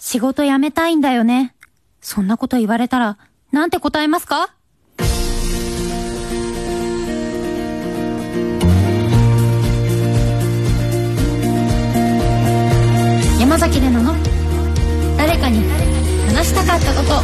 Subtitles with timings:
[0.00, 1.54] 仕事辞めたいんだよね。
[2.00, 3.18] そんなこと言われたら、
[3.50, 4.54] なんて答えますか？
[13.40, 14.14] 山崎怜奈の
[15.16, 15.64] 誰かに
[16.28, 17.14] 話したかったこと。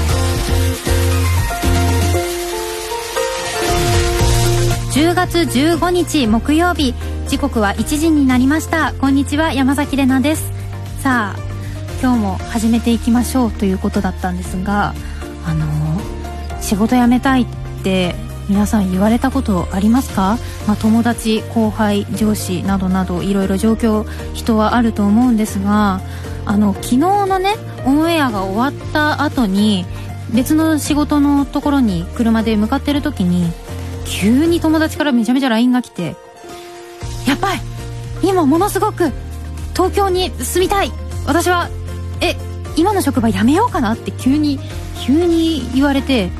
[4.99, 6.95] 10月15日木曜日
[7.29, 8.93] 時刻は1時になりました。
[8.95, 10.51] こんにちは山崎怜奈です。
[11.03, 11.44] さあ
[12.05, 14.93] 今日も始めていきましょうということだったんですが
[15.47, 15.65] あの
[16.61, 17.47] 仕事辞めたいっ
[17.83, 18.15] て
[18.47, 20.37] 皆さん言われたことありますか、
[20.67, 24.05] まあ、友達後輩上司などなどいろいろ状況
[24.35, 26.03] 人はあると思うんですが
[26.45, 27.55] あの昨日のね
[27.87, 29.87] オンエアが終わった後に
[30.35, 33.51] 別の仕事のところに車で向かってる時に
[34.05, 36.17] 急に友達からめちゃめちゃ LINE が来て
[37.27, 37.63] 「やばい
[38.23, 39.11] 今ものすごく
[39.73, 40.93] 東京に住みたい。
[41.27, 41.69] 私は
[42.21, 42.37] え
[42.77, 44.59] 今の職場辞めようかな?」って急に
[45.01, 46.31] 急に言われて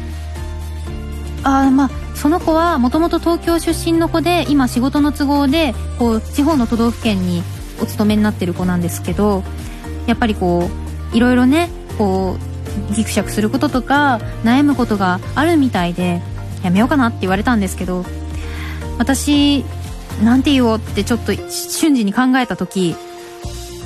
[1.43, 7.43] ああまあその子はもともと東京出身の子で今仕事の都合でこう地方の都道府県に
[7.83, 9.43] お勤めになってる子なんですけど
[10.07, 10.71] やっぱりこ
[11.13, 12.37] ういろいろねこ
[12.91, 16.23] うギクシャクすることとか悩むことがあるみたいで
[16.63, 18.05] やめようかなって言われたんですけど
[18.99, 19.65] 私
[20.23, 22.97] なんて言おうってちょっと瞬時に考えた時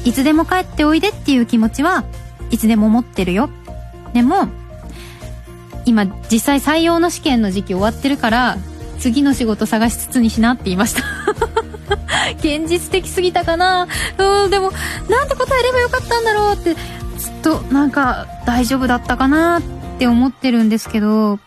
[0.05, 2.05] いつでも帰っておいでっていう気持ちは
[2.51, 3.51] いつでも持ってるよ。
[4.13, 4.49] でも
[5.85, 8.59] 今実際採用の試験の時期終わってるから
[8.99, 11.03] 次の仕事探しつつにしなって言いました。
[12.41, 13.87] 現実的すぎたかな。
[14.19, 14.73] うんでも
[15.09, 19.63] なんて答えればよかったんだろうってずっとなんか大丈夫だったかなっ
[19.99, 21.39] て思ってるんですけど。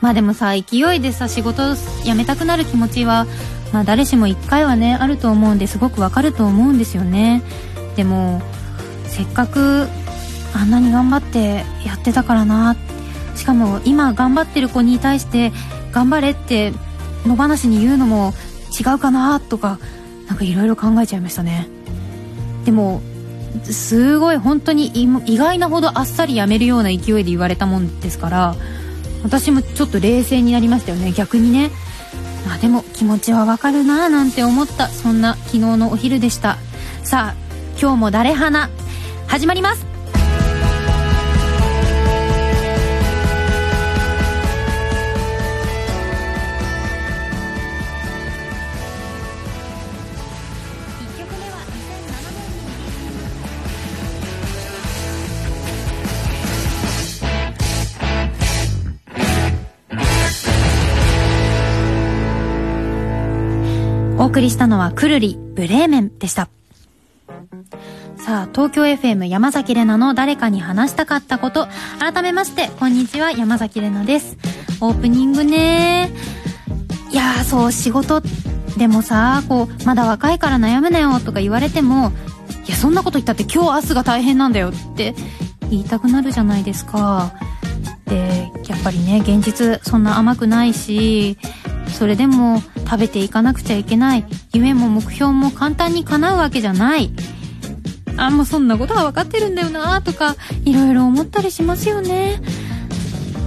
[0.00, 3.26] まあでもさ勢いでさ仕事辞めたくなる気持ちは
[3.76, 7.42] まあ誰しも一回はねあると思うんですごくわかると思うんですよね。
[7.94, 8.40] でも
[9.04, 9.86] せっかく
[10.54, 12.74] あんなに頑張ってやってたからな。
[13.34, 15.52] しかも今頑張ってる子に対して
[15.92, 16.72] 頑張れって
[17.26, 18.32] 野放しに言うのも
[18.80, 19.78] 違うかなとか
[20.26, 21.68] なんかいろいろ考えちゃいましたね。
[22.64, 23.02] でも
[23.62, 28.56] すごい本当に意外なほどあっさりやめるような勢いで言われたもんですから
[29.22, 31.12] 私もちょっと冷静になりましたよね。
[31.12, 31.70] 逆にね
[32.46, 34.88] まあでも気持ちはわかるなぁなんて思った。
[34.88, 36.58] そんな昨日のお昼でした。
[37.02, 37.46] さあ
[37.80, 38.70] 今日も誰花？
[39.26, 39.85] 始まります。
[64.36, 66.50] 送りしたのはくるりブレーメンでした。
[68.18, 71.68] さあ、東京 FM 山崎怜奈の誰かに話したかったこと。
[71.98, 74.36] 改めまして、こんにちは、山崎怜奈です。
[74.82, 76.10] オープニングね
[77.10, 78.20] いや、そう、仕事、
[78.76, 82.12] でもさ、こう、まだ若いから悩むなよとか言われても、
[82.66, 85.14] いや、そんなこと言ったって今日明日が大変なんだよって
[85.70, 87.32] 言いたくなるじゃないですか。
[88.04, 91.38] で、やっぱりね、現実そんな甘くないし、
[91.88, 94.24] それでも食べていかなくちゃいけない。
[94.52, 97.10] 夢も目標も簡単に叶うわけじゃない。
[98.16, 102.40] あもうそんなことは分かってるんだよなとかいろいろ思ったりしますよね。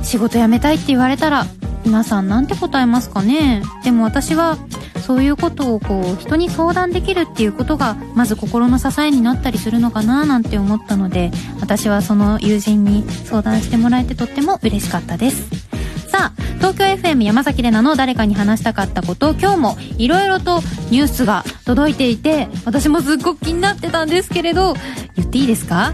[0.03, 1.45] 仕事辞めたいって言われたら
[1.85, 3.63] 皆さんなんて答えますかね。
[3.83, 4.57] でも私は
[5.05, 15.78] そういうことをこう人に相談できるっていうことがまず心の支えになったりするのかななんて思ったので私はその友人に相談してもらえてとっても嬉しかったです。
[16.09, 24.73] さあ、東京 FM 山崎怜奈の誰かに話したかったこと今日もいろいろとニュースが届いていて、私もすっごく気になってたんですけれど、
[25.15, 25.93] 言っていいですか？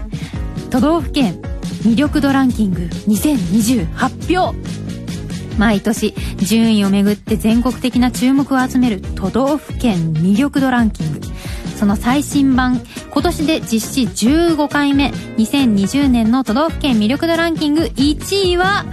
[0.70, 1.40] 都道府県
[1.82, 4.56] 魅力度ランキング2020発表
[5.58, 11.20] 毎年順位をめぐって全国的な注目を集める都道府県魅力度ランキング。
[11.76, 17.82] その最新版今年で実施15回目2020年の都道府県魅力度ランキング。
[17.82, 18.86] 1位は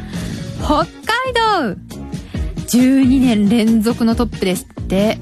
[0.64, 0.88] 北海
[1.34, 1.76] 道
[2.68, 5.18] !12 年連続のトップですって。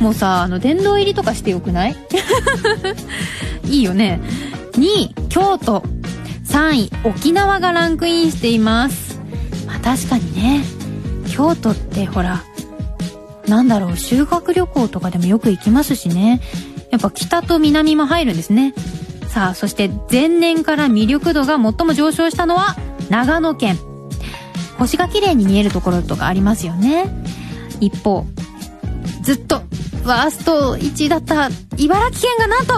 [0.00, 1.96] もうさ、あの、殿堂入りとかしてよくない？
[3.68, 4.20] いいよね。
[4.72, 5.82] 2位、京都。
[6.46, 9.20] 3位、沖縄がランクインしています。
[9.66, 10.64] まあ確かにね、
[11.28, 12.42] 京都ってほら、
[13.46, 16.40] なんだろう、修学旅行とかでもよく行きますしね。
[16.90, 18.74] やっぱ北と南も入るんですね。
[19.28, 22.76] さあ、そして前年から魅力度が最も上昇したのは
[23.10, 23.78] 長野県。
[24.80, 27.04] 星が綺麗に見えるところとかありますよね。
[27.80, 28.24] 一方、
[29.22, 29.62] ずっと
[30.04, 32.74] ワースト1位だった茨城県がなんと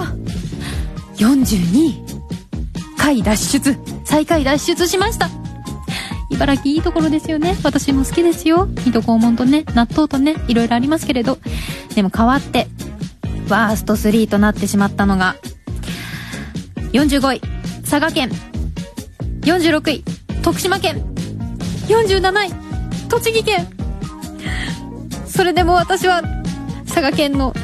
[1.16, 2.04] 42位。
[2.96, 3.78] 下下位脱出。
[4.04, 5.28] 最下位脱出しました。
[6.31, 7.56] 茨城いいところですよね。
[7.62, 8.66] 私も好きですよ。
[8.66, 11.38] 水戸黄門とね納豆とねいろいろありますけれど。
[11.94, 12.69] でも変わって
[13.48, 15.37] ワースト3となってしまったのが
[16.93, 17.40] 45位。
[17.82, 18.31] 佐賀県。
[19.43, 20.05] 46位。
[20.43, 21.12] 徳島県。
[21.88, 22.50] 47位
[23.08, 23.69] 栃木県。
[25.26, 26.23] それでも私は
[26.87, 27.55] 佐賀県の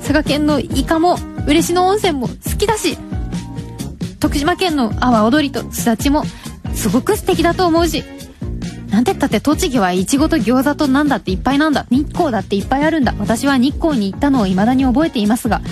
[0.00, 2.96] 佐賀県のイカも嬉野温泉も好きだし
[4.20, 6.24] 徳島県の阿波踊りとすだちも
[6.72, 8.04] すごく素敵だと思うし
[8.90, 13.12] なんてったって栃木はいちごと餃子となんだっていっぱいなんだ日光だっていっぱいあるんだ。
[13.18, 15.62] 私は日光に行ったのを未だに覚えていますが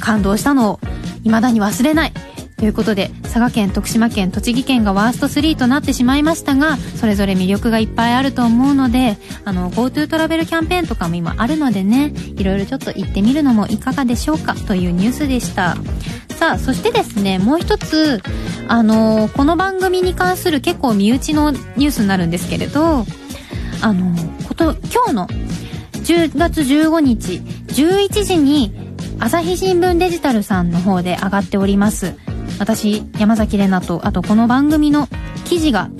[0.00, 0.80] 感動したのを
[1.22, 2.12] 未だに忘れない。
[2.56, 15.76] ということで佐賀県徳島県栃木県がワースト3となってしまいましたがそれぞれ魅力がいっぱいあると思うのであの GoTo トラベルキャンペーンとかも今あるのでねいろいろちょっと行ってみるのもいかがでしょうかというニュースでした。
[16.36, 18.20] さあそしてですねもう一つ
[18.68, 23.06] あのこの番組に関する結構身内のニュースになるんですけれど
[23.80, 24.14] あの
[24.46, 25.28] こと今日の
[25.92, 28.74] 10月15日11時に
[29.18, 32.14] 朝日新聞デジタルさんの方で上がっております。
[32.58, 35.08] 私山崎怜奈とあとこの番組の
[35.44, 35.90] 記事が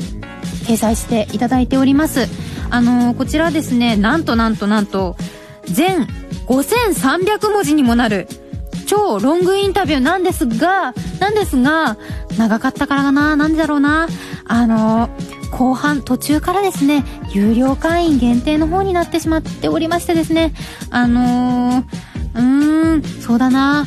[0.66, 2.26] 掲載していただいております。
[2.70, 5.16] あのー、こちらですねなんとなんとなんと
[5.64, 6.06] 全
[6.46, 8.26] 5300文字にもなる
[8.86, 11.96] 超ロングインタビューなんですがなんですが
[12.36, 14.08] 長かったからかななんでだろうな。
[14.48, 20.52] あのー、後半途中からですね有料会員限定の方になってしまっておりましてですね。
[20.90, 21.84] あのー、
[22.34, 23.86] うーんそうだな。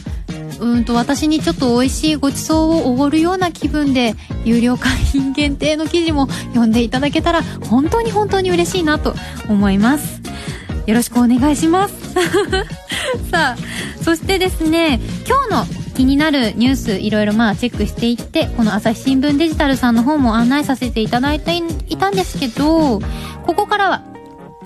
[0.59, 4.15] うんと私にちょっと美味しいごちそうをおごるような気分で
[4.45, 9.13] 有料会員限定の記事も読んでいただけたら本当に本当に嬉しいなと
[9.50, 10.21] 思います。
[10.85, 11.94] よろしくお願いします。
[13.31, 13.57] さあ
[14.03, 21.57] そしてですね今日の気になるニュースいろいろまあチェックしていってこの朝日新聞デジタルさんの方も案内させていただいて
[21.89, 23.00] いたんですけど
[23.45, 24.01] ここからは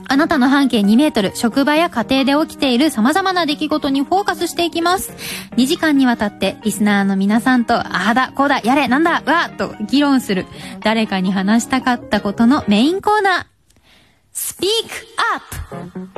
[0.07, 5.11] あなたの半径2メートル、職場や家庭で起きている様々な出来事にフォーカスしていきます。
[5.57, 10.45] 2時間にわたって、リスナーの皆さんと、ああだ、こうだ、やれ、なんだ、わーと議論する、
[10.81, 13.45] 誰かに話したかったことのメインコーナー、
[14.31, 14.93] スピーク
[15.33, 16.15] アッ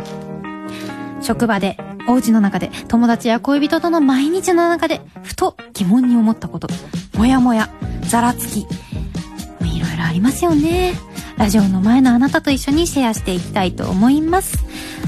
[1.19, 1.77] プ職場で、
[2.07, 6.67] お家の中で、友達や恋人との毎日の中で、ふと疑問に思ったこと、
[7.17, 7.69] もやもや、
[8.03, 8.65] ざらつき、い
[9.79, 10.93] ろいろありますよね。
[11.37, 14.57] ラジオの前のあなたと一緒にシェアしていきたいと思います。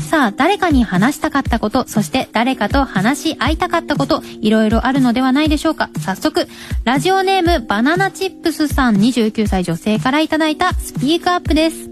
[0.09, 5.89] さあ、誰かに話したかったこと、そして誰かと話し合いたかったこと、いろいろあるのではないでしょうか。
[5.99, 6.47] 早速、
[6.83, 11.89] ラジオネームバナナチップスさん29歳女性からいただいたスピークアップです。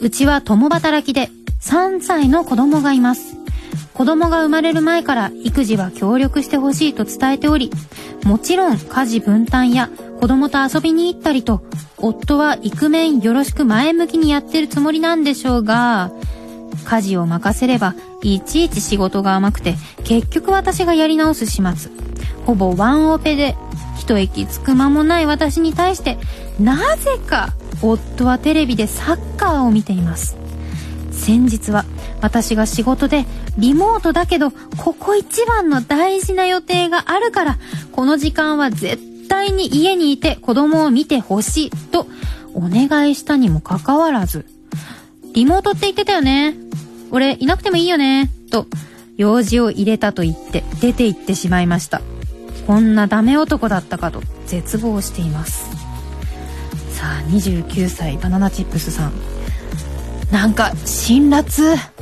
[0.00, 1.30] うちは共働きで
[1.60, 3.36] 3歳の子供がいます。
[3.94, 7.70] 子供が生まれる前から育児は協力してほしいと伝えており、
[8.24, 9.88] もちろん家事分担や
[10.24, 11.62] 子供と遊びに行ったりと、
[11.98, 16.12] 夫はイクメンよろしく前向きにやってるつもりなんでしょうが、
[16.86, 21.90] 家事を任せればいちいち仕事が甘くて、結局私がやり直す始末。
[22.46, 23.54] ほぼワンオペで、
[23.98, 26.16] 一息つく間もない私に対して、
[26.58, 30.38] なぜか夫はテレビでサッカーを見ています。
[31.12, 31.84] 先日は
[32.22, 33.26] 私が仕事で
[33.58, 37.58] リモートだけどここ一番の大事な予定があるから
[37.92, 42.06] この時間は絶対対に家にいて子供を見てほしいと
[42.54, 44.46] お願いしたにもかかわらず
[45.34, 46.54] リモートって言ってたよね。
[47.10, 48.30] 俺いなくてもいいよね。
[48.50, 48.66] と
[49.16, 52.02] 用事を入れたと言って出て行ってしまいました。
[52.66, 55.70] こんなダメ男だったかと絶望しています。
[56.92, 59.12] さあ29歳バナナチップスさん。
[60.30, 61.93] なんか辛辣。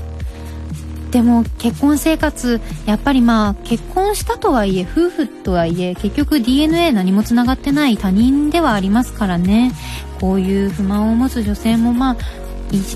[1.13, 9.73] でも結婚生活やっぱりまあ結婚したとはいえ夫婦とはいえ結局 DNA 何もつながってない他人ではありますからね。
[10.21, 12.17] こういう不満を持つ女性もまあ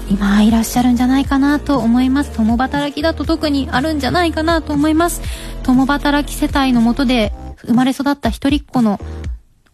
[0.09, 2.31] 今いらっしゃるんじゃないかなと思います。
[2.31, 5.21] 共働きだと特にあるんじゃないかなと思います。
[5.63, 7.35] 共働き世帯のもとで
[7.67, 8.99] 生まれ育った一人っ子の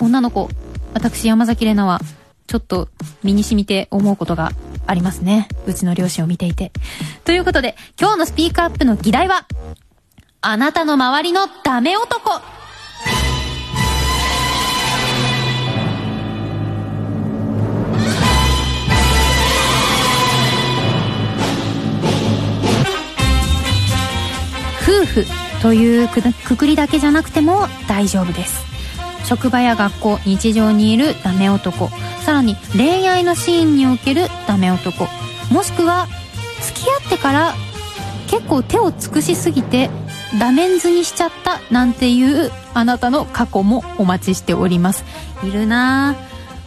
[0.01, 0.49] 女の子
[0.95, 2.01] 私山崎怜奈は
[2.49, 2.89] ちょっと
[3.23, 4.51] 身に染みて思うことが
[4.87, 5.49] ありますね。
[5.67, 6.73] うちの両親を見ていて。
[7.25, 9.47] ということで、今日のスピークアップの議題は、
[10.41, 12.41] あなたの周りのダメ男
[24.83, 25.27] 夫婦
[25.63, 28.65] というくくりだけじゃなくても大丈夫です。
[29.25, 31.89] 職場や学校、日常にいるダメ男。
[32.23, 35.09] さらに恋愛のシーンにおけるダメ男。
[35.51, 36.07] もしくは
[36.63, 37.55] 付き合ってから
[38.29, 39.91] 結構手を尽くしすぎて
[40.39, 45.05] ダメンズにしちゃったなんていうあなたの過去もお待ちしております。
[45.45, 46.17] いるな。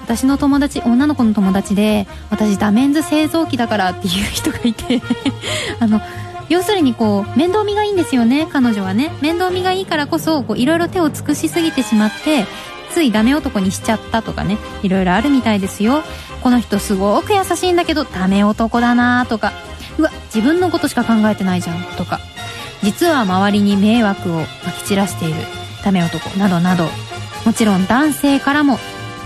[0.03, 5.01] 私の友達女の子の友達で私ダメンズ製造機だからっていう人がいて
[5.81, 5.99] あの
[6.47, 9.11] 要するにこう面倒見がいいんですよね彼女はね。
[9.21, 12.45] 面倒見がいいからこそいろいろ手を尽くしすぎてしまって
[12.95, 16.01] ついダメ男にしちゃったとかねいろいろあるみたいですよ。
[16.41, 19.51] この人すごく優しいんだけどダメ男だなとか。
[19.97, 22.21] うわ自分のことしか考えてないじゃんとか。
[22.83, 25.35] 実は周りに迷惑をまき散らしている。
[25.83, 26.87] ダメ男などなど。
[27.45, 28.79] もちろん男性からも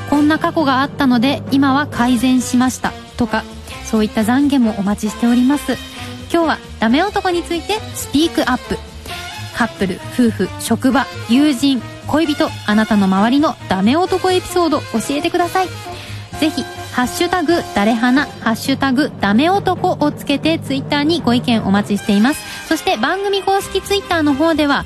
[0.09, 2.91] こんな過去があったので今は改善しました。
[3.17, 3.43] とか
[3.85, 5.73] そういった懺悔もお待ちしております。
[6.33, 8.79] 今日はダメ男についてスピークアップ。
[9.55, 11.79] カップル夫婦職場友人
[12.09, 15.67] 恋人あなたの周りのダメ男エピソード教えてください。
[16.39, 16.63] ぜひ
[16.93, 22.67] ハッシュタグ誰花ハッシュタグダメ男をつけてツイッターにご意見お待ちしています。
[22.67, 24.85] そして番組公式ツイッターの方では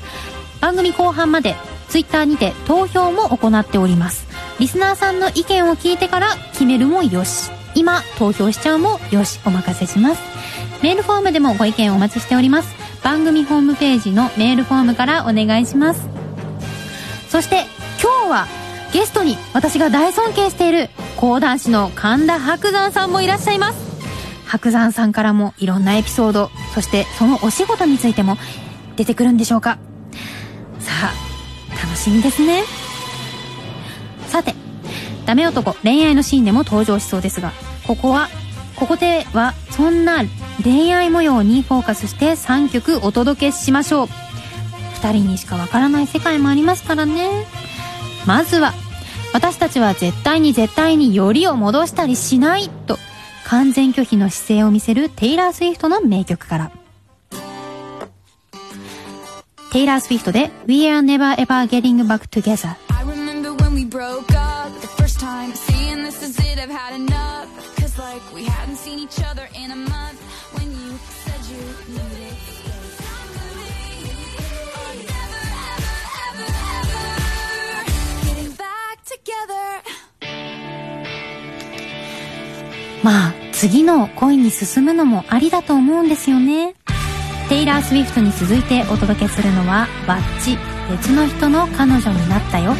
[0.60, 1.56] 番組後半まで
[1.88, 4.26] ツイッターにて投票も行っております。
[4.58, 7.50] リスナーさんの意見を聞いてから決めるもよし。
[7.74, 9.40] 今投票しちゃうもよし。
[9.46, 10.22] お任せします。
[10.82, 12.68] メールフォームでもご意見お待ちしております。
[13.02, 16.13] 番組ホームページのメールフォームからお願いします。
[17.34, 17.64] そして
[18.00, 18.46] 今日は
[18.92, 24.46] ゲストに私が大尊敬している講談師の神田伯山さんもいらっしゃいます。
[24.46, 28.36] 伯山さんからもいろんなエピソードそしてそのお仕事についても
[28.94, 29.78] 出てくるんでしょうか。
[30.78, 32.62] さあ楽しみですね。
[34.28, 34.54] さて
[35.26, 37.50] ダメ男恋愛のシーンでも登場しそうですが
[37.84, 38.28] ここは
[38.76, 40.22] ここではそんな
[40.62, 44.23] 恋愛模様にフォーカスして3曲お届けしましょう。
[45.04, 47.44] 2人にしかわからない世界もありますからね
[48.26, 48.72] まずは
[49.34, 52.96] 私たちは絶対に絶対によりを戻したりしないと
[53.44, 56.72] 完全拒否の姿勢を見せるテイラー・スウィフトの名曲から
[59.72, 65.20] テイラー・スウィフトで We are never ever getting back together I remember when we broke up the first
[65.20, 67.33] time seeing this is it I've had enough
[83.04, 86.74] まあ次の恋に進むのもありだと思うんですよね。
[87.50, 90.56] テイラー・スウィフトに続いてお届けするのはバッチ
[90.90, 92.74] 別の人の彼女になったよ。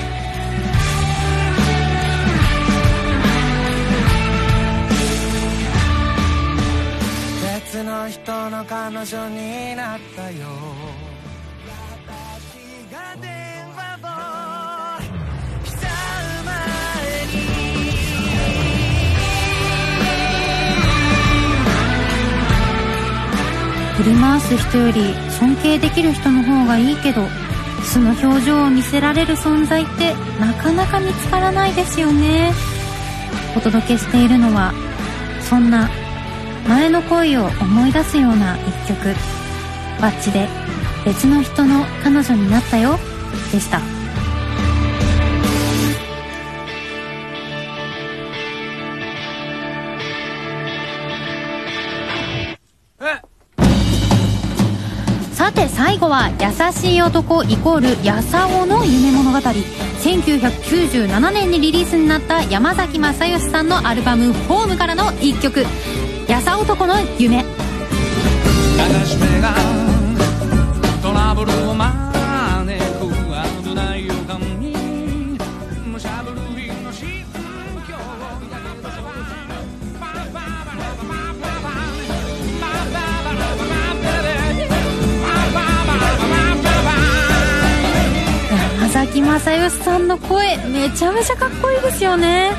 [7.55, 10.84] 別の人の彼女になったよ。
[23.97, 27.29] 振り回す人より尊敬できる人の方がいいけど
[27.85, 32.53] 素の表情を見せられる存在ってなかなか見つからないですよね。
[33.57, 34.73] お届けしているのは
[35.41, 35.89] そんな
[36.67, 39.15] 前の恋を思い出すような一曲。
[40.01, 40.49] バッチで
[41.05, 42.99] 別の人の彼女になったよ。
[43.53, 43.94] でした。
[55.95, 59.39] 最後は優しい男イコールやさおの夢物語。
[59.39, 65.65] 1997年にリリースになった山崎まさよしさんのアルバム「ホームからの一曲
[66.27, 67.45] 「やさ男の夢」
[68.77, 69.55] 悲しめが
[71.01, 72.04] トラブルを待
[89.41, 92.53] 正義さんの声めちゃめちゃかっこいいですよね。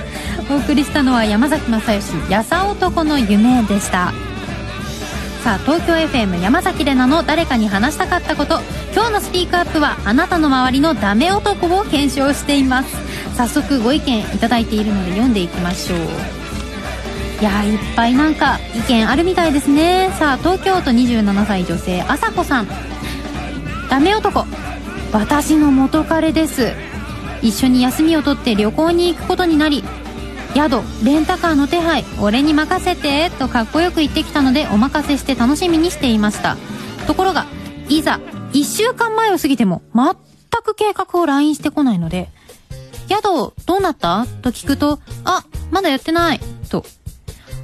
[0.50, 4.14] お送りしたのは山崎正義「やさ男の夢」でした。
[5.44, 8.60] さあ東京 FM 山崎怜奈の誰かに話したかったこと。
[8.94, 12.90] 今日のスピークアップはあなたの周りのダメ男を検証しています。
[13.38, 16.00] 早速ご意見いただいているので読んでいきましょう。
[17.42, 20.12] いやいっぱいなんか意見あるみたいですね。
[20.20, 22.68] さあ東京都27歳女性あさこさん。
[23.90, 24.46] ダメ男。
[25.12, 26.74] 私の元彼です。
[27.42, 29.84] 一緒に休みを取って旅行に行くことになり
[30.56, 36.58] 宿レンタカーの手配俺に任せてとかっこよく言ってきたのでお任せして楽しみにしていました。
[37.08, 37.46] ところが
[37.88, 38.20] いざ
[38.54, 40.16] 1週間前を過ぎても全
[40.64, 42.30] く計画を LINE してこないので
[43.10, 44.26] 宿どうなった？
[44.42, 46.40] と聞くとあまだやってない。
[46.70, 46.84] と。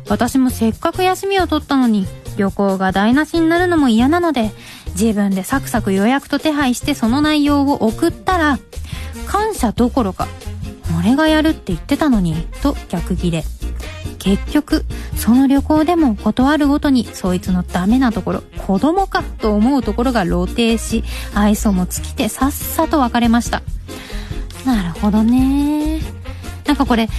[0.10, 2.05] 私もせっかく休みを取ったのに
[2.38, 4.51] 旅行が台無しになるのも嫌なので
[4.93, 8.60] 自分でサクサク予約と手配してその内容を送ったら
[9.27, 10.27] 感謝どころか
[11.00, 13.43] 俺がやるって言ってたのにと逆ギレ。
[14.19, 23.63] 結局その旅行でも断るごとにそいつのダメなところ子供かと思うところが露呈し愛想も尽きてさっさと別れました。
[24.63, 26.01] なるほどね。
[26.67, 27.10] なんかこれ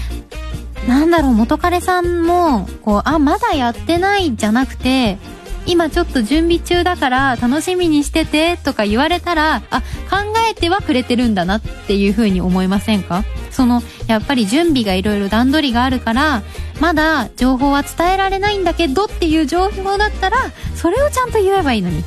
[0.87, 5.19] なんだろう元彼さんもこうあまだやってないじゃなくて
[5.67, 13.25] 今ちょっと準備中だから楽しみにしててとか言われたらあ考えてはくれてるんだなっていう風に思いませんか？
[13.51, 16.43] そのやっぱり準備がいろいろ段取りがあるから
[16.81, 20.39] まだ情報は伝えられないんだけどっていう情報だったら
[20.75, 22.03] それをちゃんと言えばいいのに。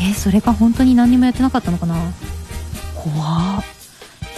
[0.00, 1.96] え、それか本当に何にもやってなかったのかな？
[2.94, 3.64] 怖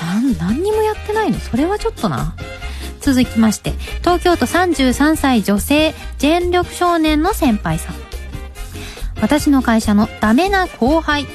[0.01, 1.39] なん何にもやってないの？
[1.39, 2.35] それはちょっとな。
[3.01, 8.10] 続きまして東京都33歳女性全力少年の先輩さん。
[9.21, 11.27] 私の会社のダメな後輩。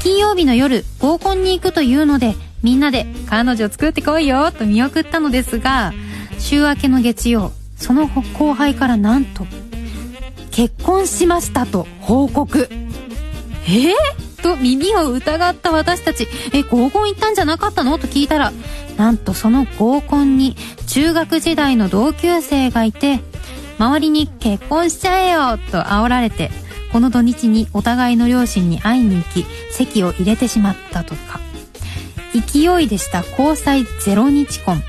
[0.00, 5.94] 金曜日の夜合コンに行くというのでみんなで彼女作ってこいよと見送ったのですが
[6.38, 9.46] 週明けの月曜その後輩からなんと
[10.50, 12.68] 結婚しましたと報告。
[13.66, 13.94] え？
[14.36, 16.28] ー、と耳を疑った私たち。
[16.52, 17.98] え合コン行ったんじゃなかったの？
[17.98, 18.52] と聞いたら
[18.98, 20.54] なんとその合コンに
[20.86, 23.20] 中学時代の同級生がいて
[23.78, 26.50] 周りに結婚しちゃえよと煽られて
[26.94, 31.40] この土日にお互いの両親に会いに行き籍を入れてしまったとか。
[32.32, 33.24] 勢いでした。
[33.36, 34.80] 交際0日婚。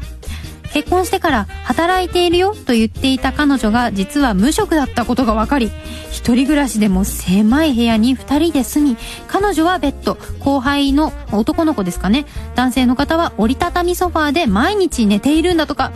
[0.71, 5.71] 結婚してから働いているよと言っていた彼女が実は無職だったことが分かり
[6.12, 8.97] 一人暮らしでも狭い部屋に2人で住み
[9.27, 10.19] 彼女はベッド。
[10.41, 12.27] 後輩の男の子ですかね。
[12.53, 15.91] 男性の方は折りたたみソファーで毎日寝ているんだとか。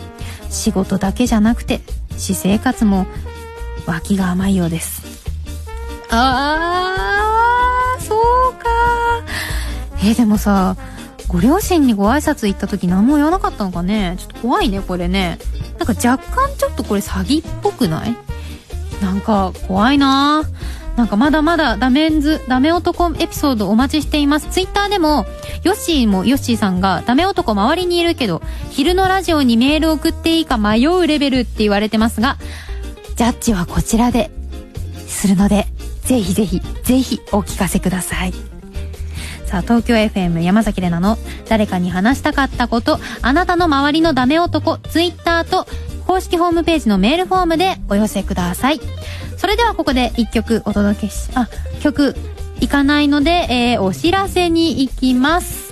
[0.50, 1.82] 仕事だけじゃなくて
[2.18, 3.06] 私生活も
[3.86, 4.99] 脇が甘いようです。
[6.10, 8.14] あー、そ
[8.50, 8.68] うか。
[10.04, 10.76] え、でもさ、
[11.28, 14.16] ご両親にご挨拶行った時何も言わなかったのかね？
[14.18, 15.38] ちょっと怖いね、これね。
[15.78, 18.16] なんか若干ちょっとこれ詐欺っぽくない？
[19.00, 20.42] なんか怖いな
[20.96, 24.48] なんかまだまだダメンズ、ダメ男エピソードお待ちしています。
[24.50, 25.24] ツイッターでも、
[25.62, 32.36] ヨッシーもヨッシーさんがダメ男周りにいるけど、昼のラジオにメール送っていいか迷うレベルって言われてますが、
[33.14, 34.30] ジャッジはこちらで、
[35.06, 35.66] するので、
[36.04, 38.32] ぜひぜひ、ぜひお聞かせください。
[39.46, 45.66] さあ、東京 FM 山崎怜奈の誰かに話したかったこと、あなたの周りのダメ男、ツイッターと
[46.06, 48.80] 公式ホームページのメールフォームでお寄せください。
[49.36, 51.48] それではここで一曲お届けし、あ、
[51.80, 52.14] 曲
[52.60, 55.69] いかないので、えー、お知らせに行きます。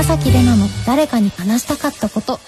[0.00, 2.38] 山崎怜奈の誰かに話したかったこと。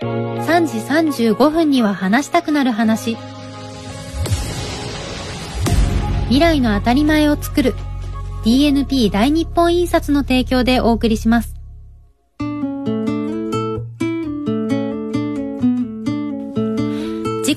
[0.00, 0.66] 3
[1.12, 3.18] 時35分には話したくなる話。
[6.28, 7.74] 未来の当たり前を作る。
[8.46, 11.57] DNP 大日本印刷の提供でお送りします。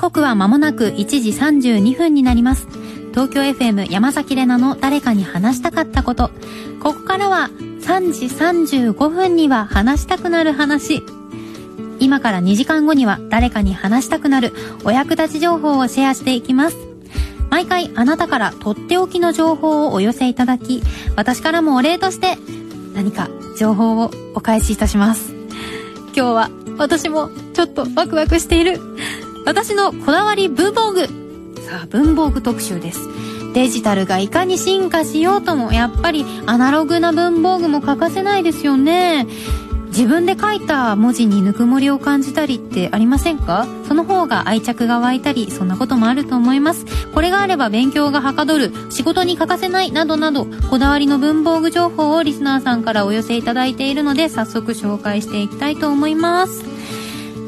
[0.01, 2.65] 刻は間もなく1時32分になります。
[3.11, 6.31] 東京 FM 山崎怜奈の誰かに話したかったこと。
[6.81, 11.03] ここからは3時35分には話したくなる話。
[11.99, 16.77] 今から2時間後には誰かに話したくなるお役立ち情報をシェアしていきます。
[17.51, 20.81] 毎回あなたからとっておきの情報をお寄せいただき、
[21.15, 22.37] 私からもお礼として
[22.95, 25.31] 何か情報をお返しいたします。
[26.07, 28.79] 今日は私もちょっとワクワクしている。
[29.45, 31.07] 私のこだわり文房具。
[31.61, 33.09] さあ文房具特集です。
[33.53, 39.27] デジタルがいかに進化しようともやっぱりアナログな文房具も欠かせないですよね。
[39.87, 43.67] 自分で書いた文字にぬくもりを感じたりってありませんか？
[43.85, 46.85] その方が愛着が湧いたりそんなこともあると思います。
[47.13, 56.63] これがあれば勉強がはかどる仕事に欠かせないなどなどこだわりの文房具情報をリスナーさんからお寄せいただいているので早速紹介していきたいと思います。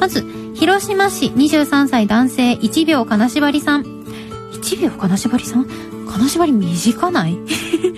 [0.01, 3.83] まず広島市23歳男性1秒金縛りさん。
[3.83, 5.65] 1秒金縛りさん？
[6.07, 7.37] 金縛り短ない？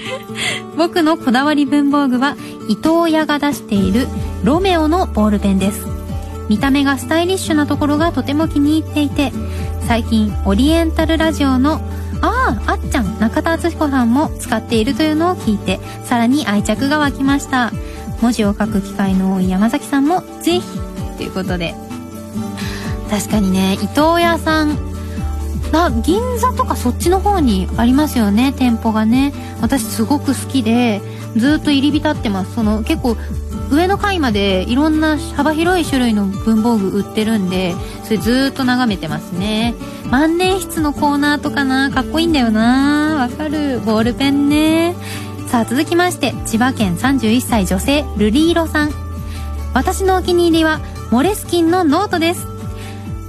[0.77, 2.35] 僕のこだわり文房具は
[2.69, 4.07] 伊藤屋が出している
[4.43, 5.85] ロメオのボールペンです。
[6.49, 9.31] 見た目がスタイリッシュなところがとても気に入っていて、
[9.87, 11.81] 最近オリエンタルラジオの
[12.21, 17.71] ああ、あっちゃん、中田敦彦さんも使っているというのを聞いて、さらに愛着が湧きました。
[18.21, 20.61] 文字を書く機会の多い山崎さんもぜひ
[21.17, 21.75] ということで
[23.09, 24.77] 確かにね伊藤屋さん。
[26.03, 29.33] 銀座とかそっちの方にありますよね店舗がね。
[29.61, 31.01] 私すごく好きで
[31.35, 32.55] ずっと入り浸ってます。
[32.55, 33.17] その結構
[33.69, 39.73] 上の階までいろんな幅広い種類の文房具売ってるんでそれずっと眺めてますね。
[40.09, 41.89] 万年筆のコーナーとかな。
[41.89, 43.15] かっこいいんだよな。
[43.15, 43.81] わかる。
[43.81, 44.95] ボールペンね。
[45.47, 49.04] さあ続きまして千葉県31歳女性ルリーロさん。
[49.75, 50.79] 私のお気に入りは
[51.11, 52.47] モレスキンのノートです。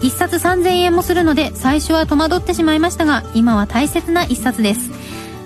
[0.00, 4.92] 1冊3000円もするので最初は戸惑ってしまいましたが今は大切な1冊です。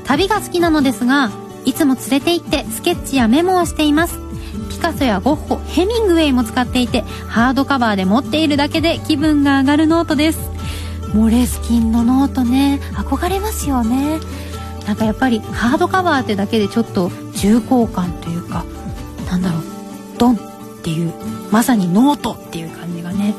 [0.04, 1.30] 旅が好きなのですが
[1.64, 4.18] いつも連れて行ってスケッチやメモをしています。
[4.68, 10.50] ピカソやゴッホヘミングウェイも使っていてハードカバーで持っているだけで気分が上がるノートです。
[11.14, 14.20] モレスキンのノートね憧れますよね。
[14.86, 18.66] なんかやっぱりハードカバーってだけでちょっと重厚感というか
[19.30, 19.62] なんだろう
[20.18, 20.49] ドン。
[20.80, 21.12] っていう
[21.50, 23.34] まさにノートっていう感じがね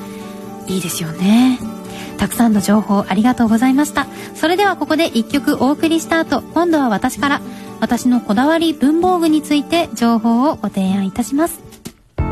[0.67, 1.59] いいですよね。
[2.17, 4.05] たくさんの情報ありがとうございました。
[4.35, 7.41] それではここで一曲お送りした後今度は私から
[7.79, 11.59] 私のこだわり文房具について情報をご提案いたします。
[12.17, 12.27] 今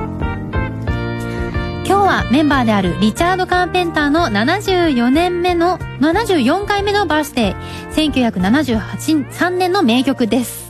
[1.98, 7.58] 日はメンバーであるリチャード・カーペンターの74年目の74回目のバースデー。
[8.22, 10.69] 1973年の名曲です。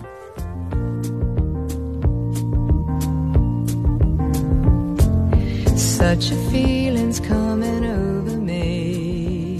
[5.99, 9.59] Such a feeling's coming over me.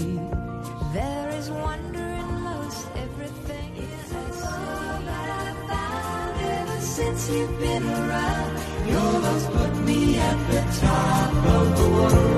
[0.94, 4.28] There is wonder in most everything you say.
[4.48, 8.52] All that I've found ever since you've been around.
[8.88, 12.30] You almost put me at the top of the world.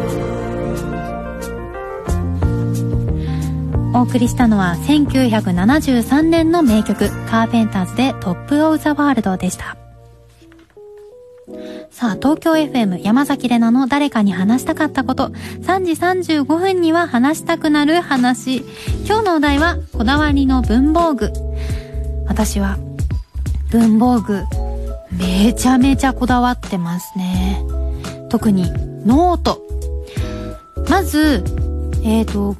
[3.94, 9.76] お送りしたのは1973年の名曲カーペンターズでトップオブザワールドでした。
[12.02, 18.64] さあ、東京 FM 山崎怜奈の誰かに話したかったこと、3時35分には話したくなる話。
[19.06, 21.32] 今日のお題は、こだわりの文房具。
[22.26, 22.76] 私は、
[23.70, 24.42] 文房具、
[25.12, 27.64] めちゃめちゃこだわってますね。
[28.30, 28.68] 特に、
[29.06, 29.62] ノート。
[30.90, 31.44] まず、
[32.02, 32.56] えっ、ー、と、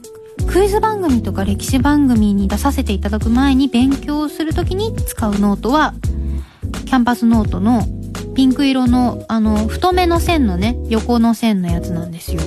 [0.47, 5.95] クイズ番組とか歴史番組に出させていただく前に勉強するときに使うノートは、
[6.87, 7.83] キャンパスノートの
[8.35, 12.40] ピンク色の、あの、太めの線のね、横の線のやつなんですよ。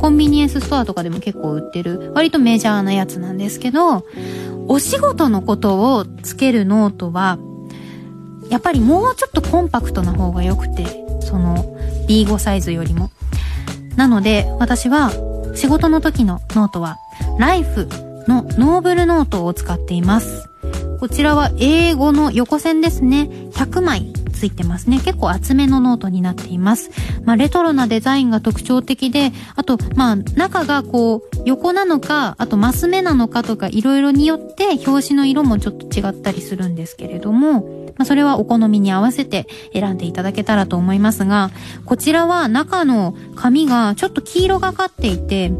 [0.00, 4.04] コンビニエンスストアとかでも結構売ってる、割とメジャーなやつなんですけど、
[4.68, 7.38] お仕事のことをつけるノートは、
[8.50, 10.84] やっぱりもうちょっとコンパクトな方が良くて、
[11.20, 11.76] その
[12.08, 13.10] B5 サイズよりも。
[13.96, 15.12] なので、私は
[15.54, 16.98] 仕事の時のノートは、
[17.38, 17.88] ライフ
[18.26, 20.48] のノーブルノートを使っています。
[21.00, 23.28] こちらは英語の横線ですね。
[23.52, 25.00] 100枚ついてますね。
[25.00, 26.90] 結構厚めのノートになっています。
[27.24, 41.50] まあ、レトロなデザインが特徴的で、あと、まあ、中がこう、横なのか、あとマス目なのかとか、いろいろによって表紙の色もちょっと違ったりするんですけれども、まあ、それはお好みに合わせて選んでいただけたらと思いますが、
[41.84, 45.52] こちらは中の紙がちょっと黄色がかっていて、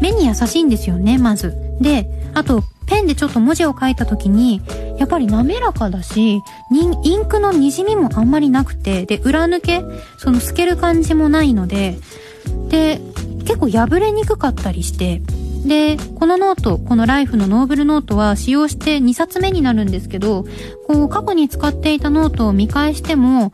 [0.00, 1.54] 目に優しいんですよね、まず。
[1.80, 4.60] で、あと、ペンでちょっと文字を書いた時に、
[4.98, 9.82] やっぱり滑らかだし、インクの滲みもあんまりなくて、で、裏抜け、
[10.18, 11.96] その透ける感じもないので、
[12.68, 13.00] で、
[13.44, 15.22] 結構破れにくかったりして、
[15.64, 20.44] で、このノート、このライフのノーブルノートは使用して2冊目になるんですけど、
[20.86, 23.52] こう過去に使っていたノートを見返しても、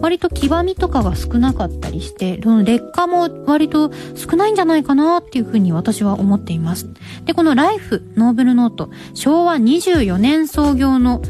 [0.00, 6.88] 割と黄ばみとかが少なかったりして、劣化も割と少ないんじゃないかなっていうふうに私は思っています。
[7.24, 11.22] で、このライフノーブルノート、昭和24年創業の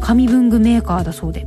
[0.00, 1.46] 紙文具メーカーだそうで、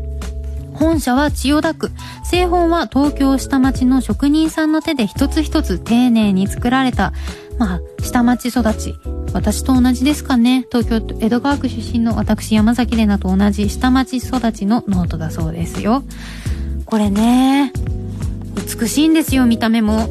[0.74, 1.92] 本社は千代田区。
[2.24, 7.12] 製本は東京下町の職人さんの手で一つ一つ丁寧に作られた
[7.58, 8.96] まあ、下町育ち。
[9.34, 10.66] 私と同じですかね。
[10.72, 16.04] 東京江戸川区出身の私山崎怜奈と同じ下町育ちのノートだそうですよ。
[16.86, 17.72] これね、
[18.80, 20.10] 美しいんですよ、見た目も。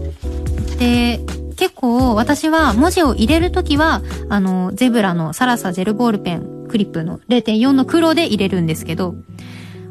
[0.79, 1.21] で、
[1.57, 4.01] 結構私は文字を入れるときは、
[4.31, 9.15] あの、ゼブラのサラサジェルボールペンクリップの0.4の黒で入れるんですけど、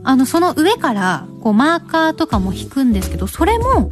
[0.03, 3.91] あの、その上から、こう、マーカーとかも引くんですけど、それも、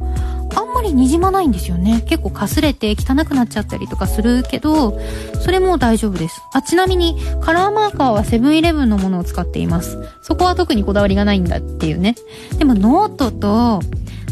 [0.78, 2.04] まり滲まないんですよね。
[2.08, 5.00] 結構かすれて汚くなっちゃったりとかするけど、
[5.42, 6.42] それも大丈夫です。
[6.54, 9.98] あ、ちなみにカラーマーカーはセブンイレブンのものを使っています。
[10.22, 12.16] そこは特にこだわりがないんだっていうね。
[12.58, 13.82] でもノートと、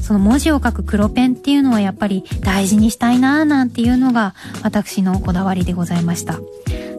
[0.02, 6.40] その文字を書く黒ペンっていうのはやっぱり大事にしたいなーなんていうのが私のこだわりでございました。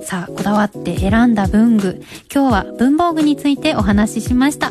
[0.07, 2.01] さあ、こだわって選んだ文具。
[2.33, 4.71] 今日は文房具についてお話ししました。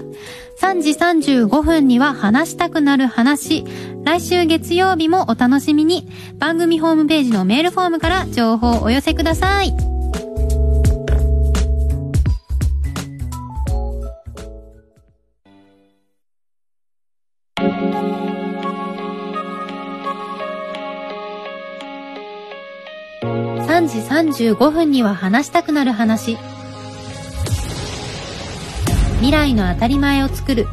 [0.61, 3.65] 3時35分には話したくなる話。
[4.05, 6.07] 来週月曜日もお楽しみに。
[6.39, 9.94] 番組ホームページのメールフォームから情報をお寄せください。
[23.95, 26.37] 時35分には話したくなる話。
[29.17, 30.67] 未来の当たり前を作る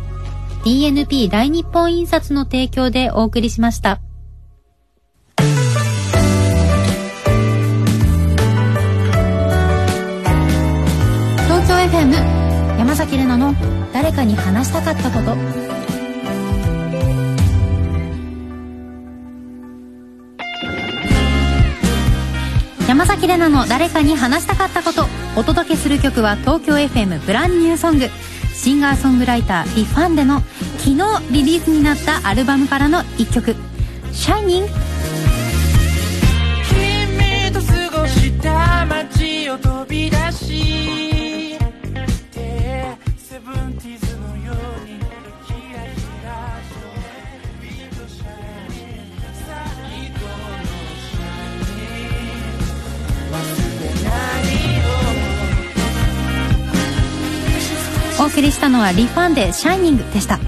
[0.64, 4.00] DNP 大日本印刷の提供でお送りしました。
[11.46, 12.12] 東京 FM
[12.78, 13.54] 山崎怜奈の
[13.92, 15.81] 誰かに話したかったこと。
[23.02, 25.06] 山崎怜奈の誰かに話したかったこと。
[25.36, 28.08] お届けする曲は東京 FM ブランニューソング。
[28.54, 30.40] シンガーソングライターリファンデの
[30.78, 30.98] 昨日
[31.32, 33.56] リリースになったアルバムからの1曲
[34.14, 34.68] 「シャイニング」
[36.70, 41.31] 君と過ごした街を飛び出し
[58.22, 60.38] お送りしたのはリファンで「シャイニング」でした。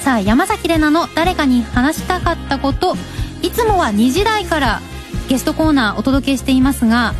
[0.00, 2.96] さあ山崎怜奈の誰かに話したかったこと
[3.42, 4.80] いつもは2時台から
[5.28, 7.14] ゲストコーナーお届けしていますが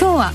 [0.00, 0.32] 今日は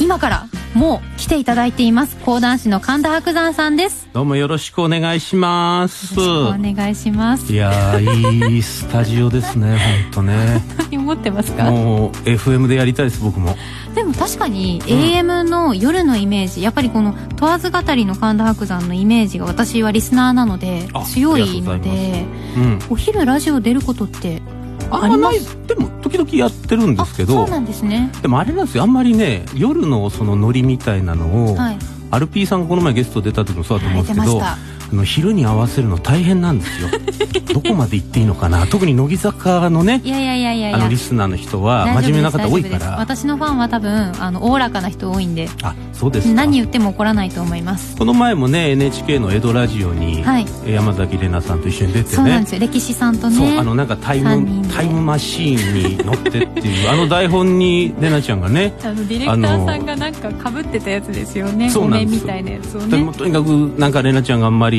[0.00, 2.16] 今からもう来ていただいています。
[2.24, 4.07] 講談師の神田伯山さんです。
[4.18, 6.20] どうもよろしくお願いします。
[6.20, 7.52] お願いします。
[7.52, 9.78] いやいいスタジオですね
[10.10, 10.60] 本当ね。
[10.76, 11.70] 何思ってますか？
[11.70, 13.54] もう FM でやりたいです僕も。
[13.94, 22.24] でも確かに AM の夜のイメージ、うん、やっぱりこの問わず語りの神田伯山のイメージが私はリスナーなので強いので、
[22.56, 24.42] うん、お昼ラジオ出ることって
[24.90, 28.10] あんまないでも時々やってるんですけどそうなんですね。
[28.20, 28.82] でもあれなんですよ。
[28.82, 31.78] あんまりね夜のそのノリみたいなのを、はい、
[32.10, 34.40] アルピーさんがこの前ゲスト出た時もそうだと思うんですけど、
[34.90, 36.88] あの昼に合わせるの大変なんですよ。
[37.52, 38.66] どこまで行っていいのかな。
[38.66, 40.74] 特に乃木坂のねいやいやいやいや。
[40.76, 42.96] あのリスナーの人は真面目な方多いから。
[42.98, 45.48] 私のファンは多分あのおおらかな人多いんで。
[45.62, 47.96] あそうです何言っても怒らないと思います。
[47.96, 52.16] この前もね NHK の江戸ラジオに、はい、山崎怜奈さんと一緒に出てね。
[52.16, 52.60] そうなんですよ。
[52.60, 53.36] 歴史さんとね。
[53.36, 61.68] そうあのなんかタイムタイムマシーンに乗ってっていう あの台本に怜奈ちゃんがねあのディレクターさんがなんかかぶってたやつですよね。
[61.68, 63.12] そうなんですみたいなやつをね。
[63.16, 63.46] とにかく
[63.76, 64.77] なんか怜奈ちゃんがあんまり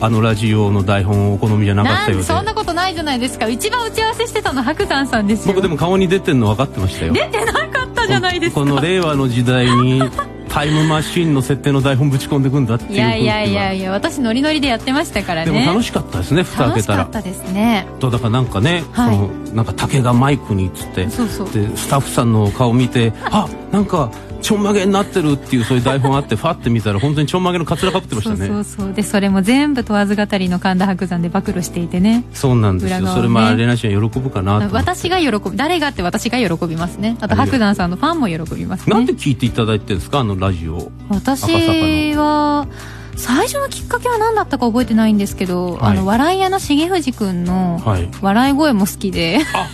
[0.00, 2.24] あのラジオの台本お好みじゃなかったようで。
[2.24, 3.48] そんなことないじゃないですか。
[3.48, 5.54] 一番打ち合わせしてたの白山さんですよ。
[5.54, 7.12] 僕でも顔に出てんの分かってましたよ。
[7.12, 8.60] 出てなかったじゃないですか。
[8.60, 10.02] この令和の時代に
[10.48, 15.50] タイムマシンの設定の台本ぶち込んでいくんだっていういやいやいやいや私ノリノリでやってましたからね。
[15.50, 17.88] でも楽しかったですね蓋開けたら楽しかったですね。
[17.98, 21.08] とだからなんかね、はい、そのなんか竹がマイクにっつって。
[21.10, 21.50] そうそう。
[21.50, 24.12] でスタッフさんの顔見てあなんか
[24.44, 28.46] ちょんまげになってるっていうそういう台本あってファって見たら本当にちょんまげのかつらかぶってましたね。
[28.46, 32.24] そうそうでそれも全部問わず語りの神田伯山で暴露していてね。
[32.34, 35.56] そうなんですよ、ね、それまあレナちゃん喜ぶかな私が喜ぶ。
[35.56, 37.16] 誰がって私が喜びますね。
[37.22, 38.94] あと伯山さんのファンも喜びますね。
[38.94, 40.18] なんで聞いていただいてるんですか？
[40.18, 40.92] あのラジオ。
[41.08, 42.68] 私は
[43.16, 47.80] 最初のきっかけは何だったか覚えてないんですけど、はい、あの笑い屋の重藤君の
[48.20, 49.66] 笑い声も好きで、は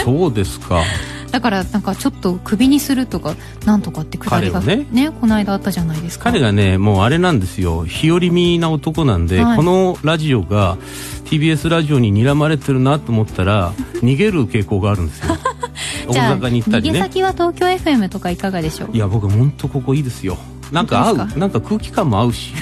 [0.00, 0.82] い、そうですか
[1.36, 4.86] だからなんかちょっとクビにするとかなんとかってくだりがね。
[4.90, 6.30] ねこの間あったじゃないですか。
[6.30, 7.84] 彼がねもうあれなんですよ。
[7.84, 10.78] 日和見な男なんで、はい、このラジオが
[11.26, 15.36] TBS ラジオに睨まれてるなと思ったら 逃げる傾向があるんですよ。
[16.08, 16.90] 大阪に行ったりね。
[16.90, 18.96] 逃げ先は東京 FM とかいかがでしょう？
[18.96, 20.38] いや僕本当ここいいですよ。
[20.72, 21.16] なんか合う。
[21.36, 22.54] なんか空気感も合うし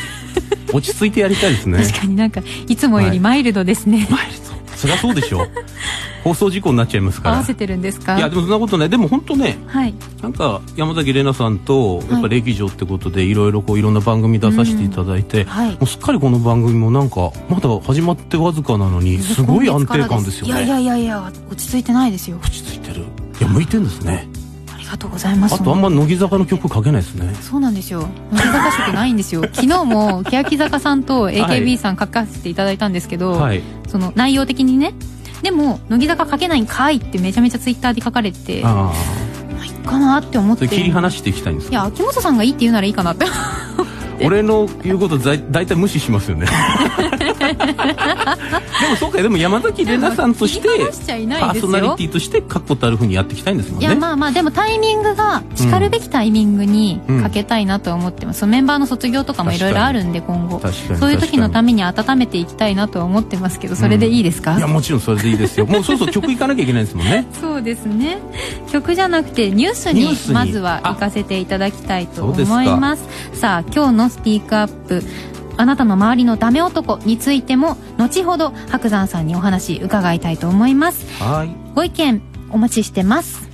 [0.72, 1.78] 落ち着いてやりたいですね。
[1.86, 4.43] 確かになんかいつもよりマイルドですね、はい、マイルド
[4.76, 5.42] そりゃそうでしょ。
[5.42, 5.48] う
[6.24, 7.34] 放送事故になっちゃいますから。
[7.36, 8.16] 合わせてるんですか？
[8.16, 8.88] いやでもそんなことない。
[8.88, 15.48] でも本当ね、はい、なんか山崎怜奈さんとやっぱ歴女ってことでいろいろこういろんな番組出させていただいて、うん。
[15.48, 20.52] はい、もうすっかりこの番組もなんかまだ始まってわずかなのにすごい安定感ですよね。
[20.52, 22.38] いやいやいやいや落ち着いてないですよ。
[22.42, 23.02] 落ち着いてる。
[23.40, 24.26] いや向いてんですね。
[24.32, 24.43] あ
[24.84, 25.54] りがとうございます。
[25.54, 27.34] あとあんま乃木坂の曲かけないですね。
[27.40, 28.06] そうなんですよ。
[28.30, 29.42] 乃木坂色ないんですよ。
[29.52, 34.94] 昨日も欅坂さんと AKB さん書かせていただいたんですけど、はい、その内容的にね。
[35.42, 39.64] でも乃木坂書けないんかいってめちゃめちゃツイッターで書かれてああ。
[39.64, 40.68] いいかなって思って。
[40.68, 43.26] 切り離していきたいんですいや秋元さんがいいって言うならいいかなって
[44.22, 46.46] 俺の言うことだ大体無視しますよね
[48.90, 53.86] もそうかでも山崎怜奈さんとしてパーソナリティとして確固たるふうにやっていきたいんですもんね。
[53.86, 60.60] いやまあまあでもタイミングがしかるべきタイミングにかけたいなと思ってます、うん、メンバーの卒業とかもいろいろあるんで今後。
[60.98, 65.66] そういう時のために温めていきたいなとは思ってますけどそれでいいですか、うん、いやもちろんそれでいいですよ。
[65.66, 67.26] もうそろそろ曲いかなきゃいけないですもんね。
[67.40, 68.18] そうですね。
[68.70, 73.04] 曲じゃなくてニュースにまずは行かせていただきたいと思います。
[73.32, 75.02] さあ今日のスピークアップ
[75.56, 81.06] あなたの周りのダメ男についても後ほど白山さんにお話伺いたいと思います。
[81.22, 81.50] はい。
[81.74, 83.48] ご意見お待ちしてます。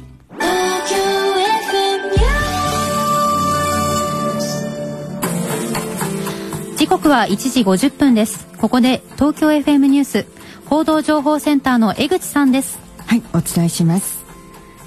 [6.76, 8.46] 時刻は1時50分です。
[8.58, 10.26] ここで東京 FM ニュース
[10.66, 12.78] 報道情報センターの江口さんです。
[13.06, 14.20] はいお伝えします。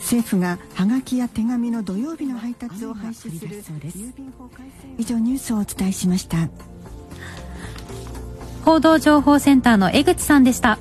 [0.04, 6.50] 政府がハガキや手紙の土曜日の配達を廃止する郵便法改正以上ニュースをお伝えしました
[8.66, 10.80] 報道情報センターの江口さんでした。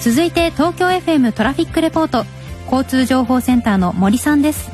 [0.00, 2.24] 続いて東京 FM トラフィックレポート。
[2.70, 4.70] 交通情報センターの森さんです。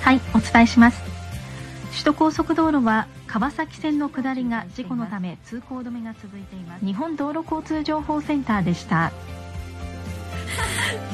[0.00, 1.02] はいお伝えします。
[1.92, 6.84] 首都高速道路は川崎線の下りが事故のため通行止めが続いています。
[6.84, 9.10] 日本道路交通情報センターでした。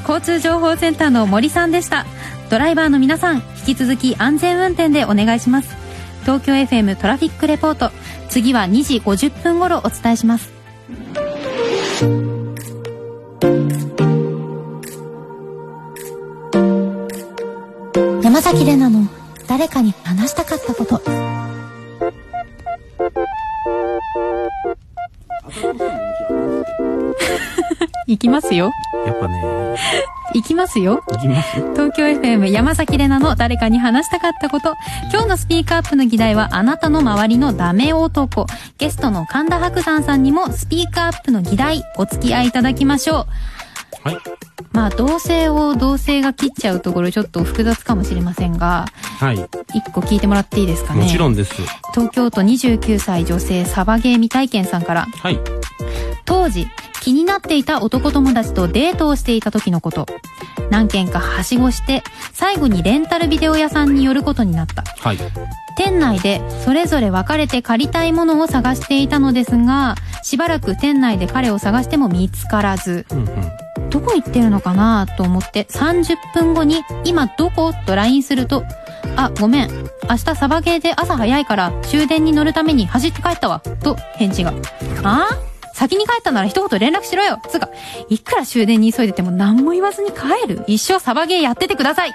[0.09, 2.07] 交通情報センターの森さんでした。
[2.51, 5.77] ドライバーの皆さん引き続き安全運転でお願いします。
[6.23, 7.91] 東京 FM トラフィックレポート。
[8.29, 10.53] 次は2時50分頃お伝えします。
[18.23, 19.09] 山崎怜奈の
[19.47, 21.01] 誰かに話したかったこと。
[28.07, 28.71] 行きますよ。
[29.07, 29.77] やっぱね。
[30.35, 31.03] 行きますよ。
[31.11, 31.57] 行きます？
[31.73, 34.75] 東京 FM 山崎怜奈の誰かに話したかったこと。
[35.13, 38.47] 今日のスピーカーアップの議題はあなたの周りのダメ男。
[38.79, 43.27] ゲストの神田伯山さんにもスピーカーアップの議題お付き合いいただきましょ
[44.05, 44.09] う。
[44.09, 44.19] はい。
[44.73, 48.87] まあ、同性を同性が切っちゃうところちょっと複雑かもしれませんが、
[49.19, 49.49] はい。
[49.75, 51.03] 一個聞いてもらっていいですかね？
[51.03, 51.55] もちろんです。
[51.93, 55.07] 東京都29歳女性サバゲー未体験さんから。
[55.07, 55.41] はい。
[56.25, 56.69] 当時、
[57.01, 60.07] 気になっていた男友達とデートをしていた時のこと。
[60.71, 64.85] 何軒かはしごして、最後にレンタルビデオ屋さんに寄ることになった。
[65.01, 65.19] はい。
[65.77, 73.07] 店内でそれぞれ分かれて借りたいものを探していたのですが、しばらく店内で彼を探しても見つからず。
[73.11, 73.27] うんうん
[73.91, 77.73] どこ行ってるのかなと思って30分後に今どこ？
[77.87, 78.63] と LINE すると、
[79.17, 79.71] あ、ごめん。
[80.09, 83.59] 明日サバゲーで朝早いから終電に乗るために走って帰ったわ。
[83.83, 84.53] と返事が。
[85.03, 85.29] あ
[85.81, 87.71] 先に帰ったなら一言連絡しろよつうか、
[88.11, 92.13] いくら終電に急いでても何も言わずに帰る一生サバゲーやっててください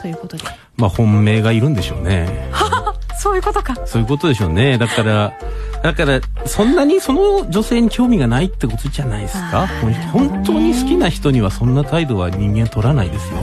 [0.00, 0.44] ということで。
[0.78, 2.48] まあ本命がいるんでしょうね。
[2.50, 3.76] は はそういうことか。
[3.84, 4.78] そういうことでしょうね。
[4.78, 5.34] だから、
[5.82, 9.68] だから、そんなにその女性に興味がないってことじゃないですか。
[10.10, 13.40] 本当に好きな人にはそんな態度は人間取らないですよ。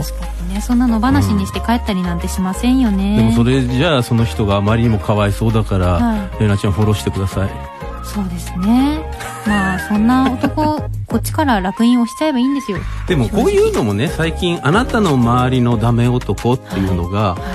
[0.52, 0.60] ね。
[0.60, 3.10] そんな野放しにして帰ったりなんてしませんよね。
[3.10, 7.79] うん、でもそれじゃあその人があまりにもかわいそうだから、はい、レナちゃんフォローしてください。
[8.14, 9.00] そうですね。
[9.46, 12.78] まあ、そんな男、こっちから楽印押しちゃえばいいんですよ。
[13.06, 17.40] でも、こういうのもね、最近、あなたの周りのダメ男っていうのが、はい。
[17.40, 17.50] はい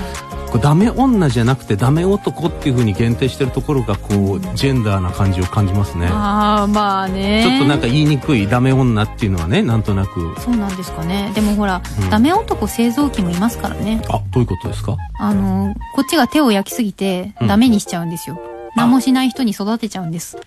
[0.61, 6.07] ダメ女じゃなくてダメ男っていうふうに限定してるところがこうジェンダーな感じを感じますね。
[6.09, 7.43] ああまあね。
[7.45, 10.33] ちょっとなんか言いにくいダメ女っていうのはねなんとなく。
[10.39, 11.29] そうなんですかね。
[11.35, 14.01] でもほら、うん、ダメ男製造機もいますからね。
[14.07, 14.95] あどういうことですか？
[15.19, 20.37] あのこっちが手を焼きすぎてダメにしちゃうんですよ、うん、何もしない人に育てちゃうんです。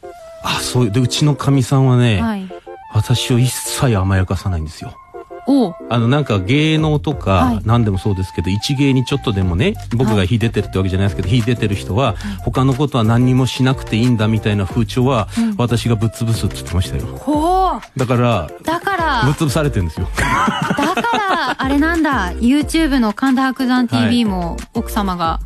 [0.43, 0.91] あそう。
[0.91, 2.49] でうちのかみさんはね、はい、
[2.93, 4.97] 私を一切甘やかさないんですよ
[5.89, 17.81] あのなんか芸能とか何でもそうですけど、はい、一芸にちょっとでもね僕が秀でてるってわけじゃないですけど、はい、秀でてる人は、他のことは何にもしなくていいんだみたいな風潮は、うん、私がぶっ潰すって言ってましたよ。
[17.97, 20.09] だからだからぶっ潰されてるんですよ。
[20.17, 22.33] だからあれなんだ。
[22.33, 25.41] YouTube の神田伯山 TV も奥様が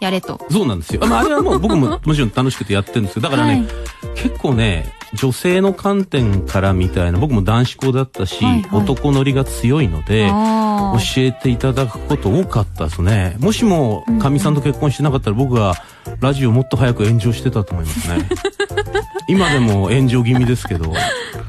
[0.00, 3.66] やれと、はい、そうなんですよ、まあ、あれはもう僕ももちろん楽しくてやってるんですけどだからね、
[4.14, 13.36] 結構ね女性の観点からみたいな僕も男子校だったし、はいはい、男乗りが強いので教えていただくこと多かったですね。
[13.40, 15.74] もしもかみさんと結婚してなかったら僕は
[16.20, 18.28] ラジオもっと早く炎上してたと思いますね。
[19.28, 20.92] 今でも炎上気味ですけど。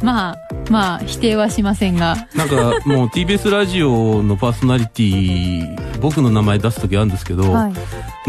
[0.02, 0.38] まあ
[0.70, 2.28] まあ否定はしませんが。
[2.36, 2.56] なんか
[2.86, 7.74] もう TBS ラジオのパーソナリティ僕の名前出す時あるんですけど、はい。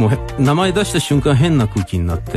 [0.01, 2.37] もう名前出した瞬間変な空気になって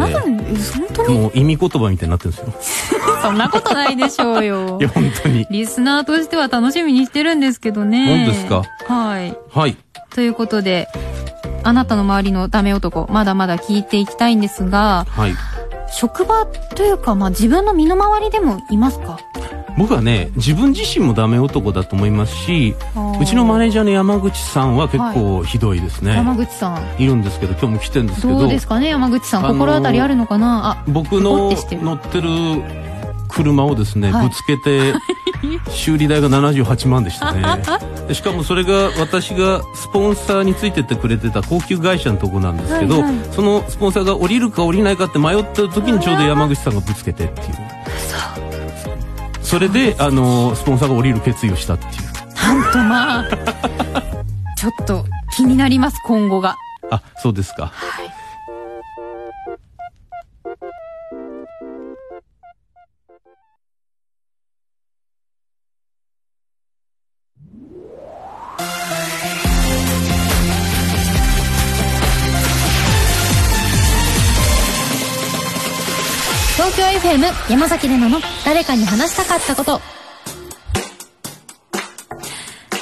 [1.08, 2.54] もう意味言葉みたいになってるんですよ
[3.22, 4.78] そんなことないでしょうよ。
[4.80, 5.48] いや本当に。
[5.50, 8.26] リスナーとしては楽しみにしてるんですけどね。
[8.26, 8.64] 本ですか？
[8.94, 9.36] はい。
[9.54, 9.78] はい。
[10.14, 10.88] ということで
[11.64, 15.36] あなたの周りのダメ男まだまだ聞いていきたいんですが、はい、
[15.92, 19.18] 職場というか、まあ、自分の身の回りでもいますか？
[19.78, 22.76] 僕はね自分自身もダメ男だと思いますし
[23.20, 27.02] うちのマネージャーの山口さんは結構ひどいですね、はい、山口さん。
[27.02, 28.40] いるんですけど今日も来てるんですけど。
[28.40, 29.44] どうですかね山口さん。
[29.44, 30.72] 心当たりあるのかな？
[30.72, 32.30] あ僕の乗ってる
[33.30, 34.94] 車をですね、はい、ぶつけて
[35.70, 37.44] 修理代が78万でしたね。
[38.14, 47.83] しかもそれが私がスポンサーについてってくれてた高級会社のとこなんですけど、はいはい、そのスポンサーが降りるか降りないかって迷った時にちょうど山口さんがぶつけてっていう
[49.54, 51.92] それであのスポンサーが降りる決意をしたっていう。
[52.34, 53.24] なんとまあ
[54.58, 56.58] ちょっと気になります今後が。
[56.90, 57.68] あそうですか。
[57.68, 58.23] はい
[76.64, 79.82] 東京 FM 山崎怜奈の誰かに話したかったこと。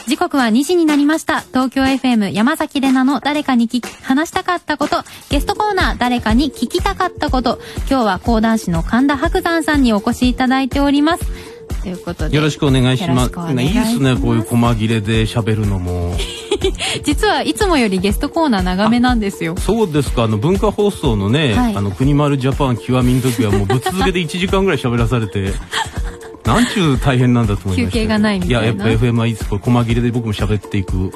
[0.08, 1.40] 時刻は2時になりました。
[1.40, 5.04] 東京 FM 山崎怜奈の誰かにき話したかったこと。
[5.32, 7.60] ゲストコーナー誰かに聞きたかったこと。
[7.90, 11.51] 今日は講談師の神田伯山さんにお越しいただいております。
[11.82, 13.32] ということでよろしくお願いします。
[13.62, 16.16] いいですねこういう細切れで喋るのも。
[17.04, 19.56] 実はいつもよりゲストコーナー長めなんですよ。
[19.58, 20.24] そうですか。
[20.24, 25.54] あの文化放送のね、はい、あの国丸ジャパン極みの時はもうぶっ続けで1時間ぐらい喋らされて
[26.46, 28.60] なんちゅう大変なんだと思います休憩がないみたいな。
[28.60, 31.12] いややっぱ FM はいつこれ細切れで僕も喋っていく、うん、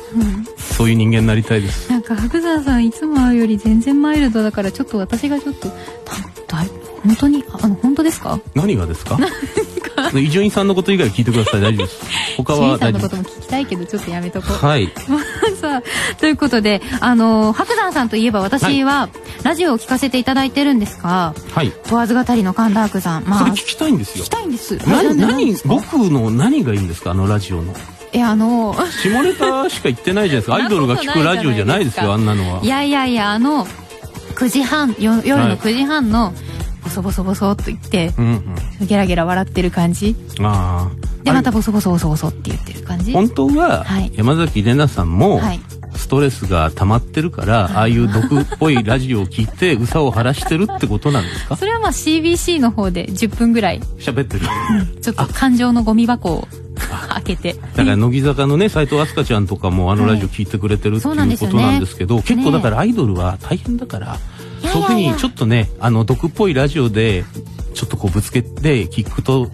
[0.58, 1.92] そういう人間になりたいです。
[1.92, 5.70] なんか白山さんいつもより全然マイルドだからちょっと私がちょっと
[7.04, 8.40] 本当にあの本当ですか？
[8.56, 9.20] 何がですか？
[10.14, 11.62] 伊集院さんのこと以外聞いてください。
[11.62, 12.06] 大丈夫です。
[12.38, 14.66] 他は大丈夫さんのことも聞きたいけどちょっとやめとこう。
[14.66, 14.92] はい。
[15.62, 19.10] さあということであの白山さんといえば私は、
[19.44, 21.72] ラジオを聞かせていただいてるんですがはい。
[21.88, 24.24] 問わず語りの神田伯山まあ聞きたいんですよ。
[24.24, 24.78] 聞きたいんです。
[24.88, 27.12] 何何僕の何がいいんですか？
[27.12, 27.74] あのラジオの。
[28.14, 30.56] いやあの下ネタしか言って ないじゃないですか。
[30.56, 32.62] アイドルが聞くラジオじゃないですよあんなのは。
[32.64, 33.68] いやいやいやあの
[34.36, 35.22] 9時半夜の
[35.58, 36.55] 9時半の、はい
[36.86, 38.26] ボソボソボソっと言って、うん
[38.80, 40.16] うん、ゲラゲラ笑ってる感じ。
[40.40, 40.90] あ
[41.24, 43.12] でまたボソボソボソボソって言ってる感じ。
[43.12, 45.60] 本当は、はい、山崎怜奈さんも、はい、
[45.96, 51.56] ストレスが溜まってるから、 ああいう毒っぽいラジオを聞いてうさを晴らしてるってことなんですか？
[51.56, 53.80] それはまあ CBC の方で10分ぐらい。
[53.98, 54.46] 喋ってる。
[55.02, 56.48] ちょっと感情のゴミ箱を
[57.10, 57.54] 開けて。
[57.54, 61.48] だから乃木坂のね斎藤飛鳥ちゃんとかもあのラジオ聞いてくれてるっていうことなんですけ
[62.06, 64.20] ど、はいね、結構だからアイドルは大変だから、
[64.82, 67.24] 特にちょっとねあの毒っぽいラジオで
[67.74, 69.50] ちょっとこうぶつけて聞くと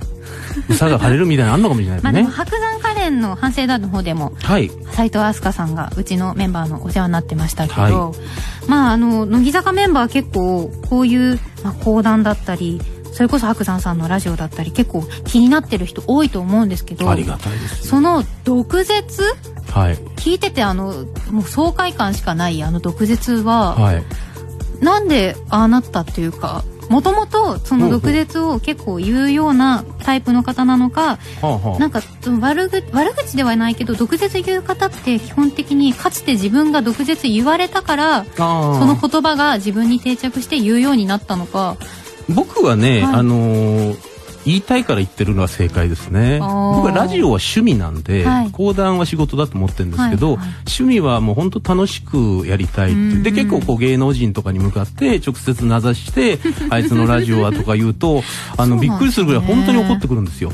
[0.70, 2.12] うさが晴れるみたいなのあんのかもしれないですね。
[2.12, 19.24] まあでも白山カレンの反省団の方でも、はい、斉藤飛鳥さんがうちのメンバーのお世話になってましたけど、はい、まああの乃木坂メンバー結構こういう、まあ、講談だったりそれこそ白山さんのラジオだったり結構気になってる人多いと思うんですけどありがたいですその毒舌、
[19.70, 24.04] はい、聞いててあのもう爽快感しかないあの毒舌は、はい、
[24.82, 31.20] なんでああなったっていうかもともとその毒舌を結構言うようなタイプの方なのか、
[31.80, 32.02] なんか
[32.42, 38.42] 悪口悪口ではないけど毒舌言う方って基本的にかつて自分が毒舌言われたからそ
[38.86, 41.78] の言葉が自分に定着して言うようになったのか。
[42.28, 44.12] 僕はね、はい、あのー
[44.46, 46.39] 言いたいから言ってるのは正解ですね。
[46.39, 53.32] 僕はラジオは趣味なんで、はい、講談は仕事だと思ってるんですけど、はいはい、趣味はもう本当楽しくやりたいって。
[53.32, 56.39] で結構こう芸能人とかに向かって直接名指して
[56.70, 58.24] あいつのラジオはとか言うと
[58.58, 60.52] あのびっくりするぐらい本当に怒ってくるんですよ。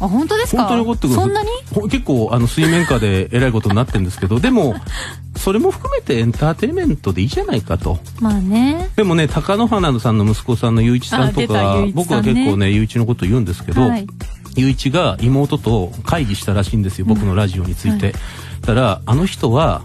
[0.00, 0.64] あ本当ですか？
[0.66, 1.48] 本当に怒ってくるそんなに？
[1.90, 4.74] 結構あの水面下でえらいことになってるんですけどでも
[5.36, 7.98] それも含めてエンターテインメントでいいじゃないかと。
[8.20, 8.90] まあね。
[8.96, 14.06] でもね貴乃花さんの息子さんの雄一さんとか、ね、僕は結構ね雄一のこと言うんですけど、はい、
[14.56, 18.12] 雄一が妹と会議したらしいんですよ僕のラジオについて、うんはい、
[18.62, 19.82] たらあの人は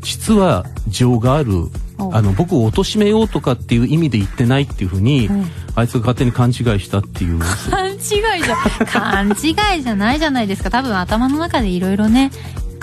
[0.00, 1.52] 実は情がある。
[1.96, 5.46] あの僕を貶めようとかっていう意味で言ってないっていうふうに、うん
[5.76, 8.56] あいつが勝手に勘違いしたっていう勘違いじゃ
[8.86, 12.30] 勘違いじゃないじゃないですか多分頭の中でいろいろね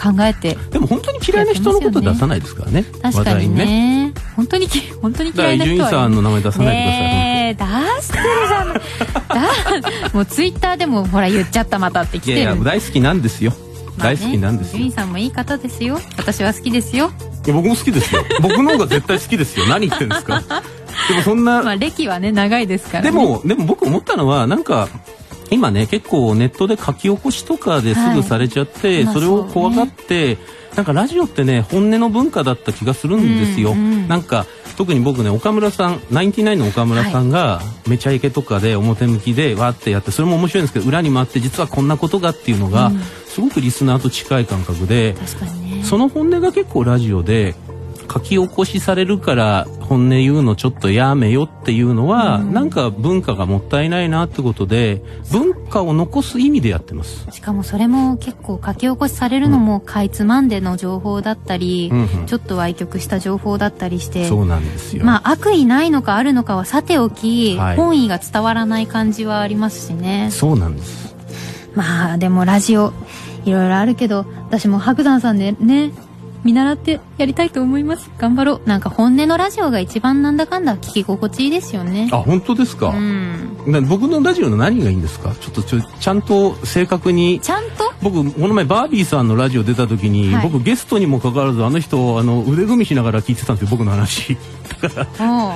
[0.02, 4.68] 考えてでも本当に嫌いな人のこと出さないですからね確かにねね本当に
[5.02, 8.74] 本当に嫌いな人は、ね、伊集院さんの名前出さないでください、出してるじゃん
[10.04, 13.54] だもうツイッターでもほら言っちゃったまたって来てるいやいや大好きなんですよ
[13.98, 14.80] 大好きなんですよ。
[14.80, 16.00] ユイさんもいい方ですよ。
[16.18, 17.12] 私は好きですよ。
[17.46, 18.24] いや僕も好きですよ。
[18.42, 19.68] 僕の方が絶対好きですよ。
[19.68, 20.42] 何言ってんですか。
[21.10, 21.64] でもそんな。
[21.64, 24.88] まあ歴はね長いですから、ね、でもでも僕思ったのはなんか。
[25.54, 30.38] 今ね結構ネットで書き起こしとかですぐされちゃって、はい、それを怖がって、
[30.78, 34.46] なんかラジオってね本音の文化だった気がするんですよ、うんうん、なんか
[34.78, 42.92] 特に僕ね岡村さんナインティナインの岡村さんが、めちゃイケとかで表向きでわってやってそれも面白いんですけど裏に回って実はこんなことがっていうのが、
[43.26, 47.56] すごくリスナーと近い感覚で、ね、その本音が結構ラジオで
[48.12, 57.28] 書き起こしされるから本音言うのちょっとやめよっていうのは、うん、なんか文化がもったいないなってことで文化を残す意味でやってます。
[57.32, 64.28] しかもそれも結構書き起こしされるのもかいつまんでの情報だったり、うんうん、ちょっと歪曲した情報だったりして。
[64.28, 65.04] そうなんですよ。
[65.04, 70.30] まあ悪意ないのかあるのかはさておき、はい、本意が伝わらない感じはありますしね。
[70.32, 71.16] そうなんです。
[71.76, 72.94] まあでもラジオ
[73.46, 75.92] いろいろあるけど私も白山さんでね
[76.44, 78.10] 見習ってやりたいと思います。
[78.18, 78.68] 頑張ろう。
[78.68, 82.10] なんか本音のラジオが一番なんだかんだ聞き心地いいですよね。
[82.12, 85.36] あ本当ですか、うん、僕のラジオの何がいいんですか？
[85.36, 87.40] ちょっとちょちゃんと正確に。
[87.42, 87.94] ちゃんと？
[88.02, 94.38] 僕この前バービーさんのラジオ出た時に、はい、僕ゲストにもかかわらずあの人あの腕組みしながら聞いてたんですよ僕の話。
[94.82, 95.08] だか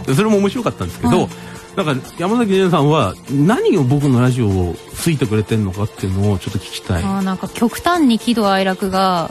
[0.07, 1.29] らそれも面白かったんですけど、はい。
[1.75, 7.03] なんか山崎怜さんは何を僕のラジオをついてくれてるのかっていうのをちょっと聞きたい。
[7.03, 9.29] あなんか極端に喜怒哀楽が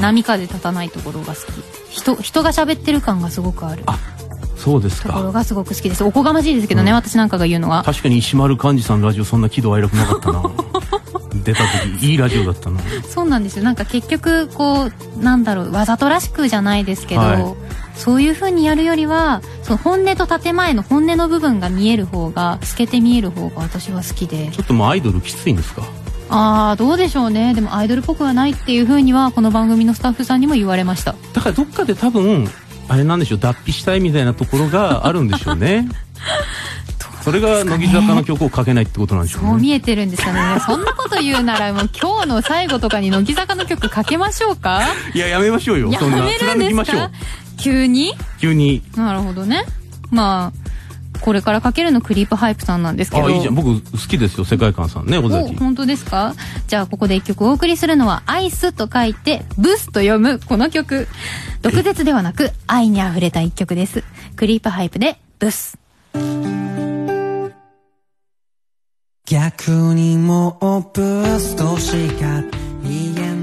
[0.00, 1.40] 波風立たないところが好き。
[1.90, 3.82] 人人が喋ってる感がすごくある。
[3.86, 3.98] あ
[4.56, 5.10] そうですか。
[5.10, 6.04] ところがすごく好きです。
[6.04, 7.82] おこがましいですけどね、うん、私なんかが言うのは。
[7.84, 10.42] 確かに石丸幹二さんのラジオそんな喜怒哀楽なかったな。
[11.44, 11.64] 出た
[11.98, 12.80] 時いいラジオだったな。
[13.08, 13.64] そうなんですよ。
[13.64, 17.44] なんか結局こうなんだろうわざとらしくじゃないですけど、はい、
[17.96, 24.48] そういう風にやるよりはその本音と建前の本音の部分が見える方が透けて見える方が私は好きで。
[24.52, 25.82] ちょっともうアイドルきついんですか？
[26.30, 27.54] ああどうでしょうね。
[27.54, 31.14] でもアイドルっぽくはないっていう風にはこの番組のスタッフさんにも言われました。
[31.32, 32.48] だからどっかで多分
[32.88, 33.38] あれなんでしょう。
[33.38, 35.88] 脱皮したいみたいなところが あるんでしょうね。
[37.22, 39.48] それが乃木坂の曲をかけないってことなんでしょうね。
[39.50, 40.40] そう見えてるんですよね。
[40.66, 44.82] そんなこと言うならもう今日の最後とかに乃木坂の曲かけましょうか。
[45.14, 45.92] いややめましょうよ。
[45.92, 47.10] そんな貫きましょう。
[47.56, 48.12] 急に？
[48.40, 48.82] 急に。
[48.96, 49.64] なるほどね。
[50.10, 50.63] まあ
[51.24, 53.26] これからかけるのクリープハイプさんなんですけど。
[53.26, 53.54] あいいじゃん。
[53.54, 54.44] 僕好きですよ。
[54.44, 55.56] 世界観さんね尾崎。
[55.56, 56.34] 本当ですか？
[56.68, 61.08] じゃあここで一曲お送りするのは「アイス」と書いて「ブス」と読むこの曲。
[61.62, 64.04] 毒舌ではなく愛にあふれた一曲です。
[64.36, 65.78] クリープハイプで「ブス」
[69.26, 72.42] 逆にもうブスとしか
[72.82, 73.33] 言えない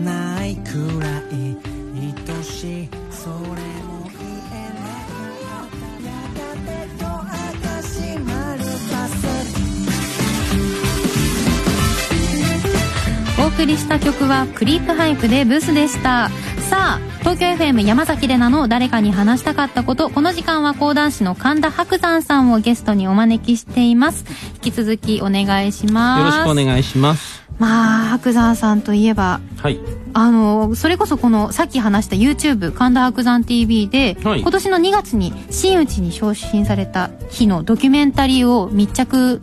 [13.62, 16.30] 送りした曲はクリープハイプでブスでした。
[16.68, 20.09] さあ東京 FM 山崎怜奈の誰かに話したかったこと。
[20.09, 24.26] この時間は講談師の神田伯山さんをゲストにお招きしています。
[24.66, 26.38] 引き続きお願いします。
[26.39, 27.43] よろしくお願いします。
[27.59, 29.80] まあ白山さんといえば、はい、
[30.16, 39.39] あのそれこそこのさっき話した YouTube 神田伯山 TV で、はい、今年の2月に真打ちに昇進された日のドキュメンタリーを密着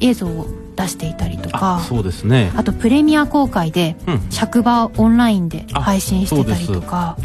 [0.00, 2.52] 映像を出していたりとかそうですね。
[2.54, 3.96] あとプレミア公開で、
[4.30, 7.18] 尺場オンラインで配信してたりとか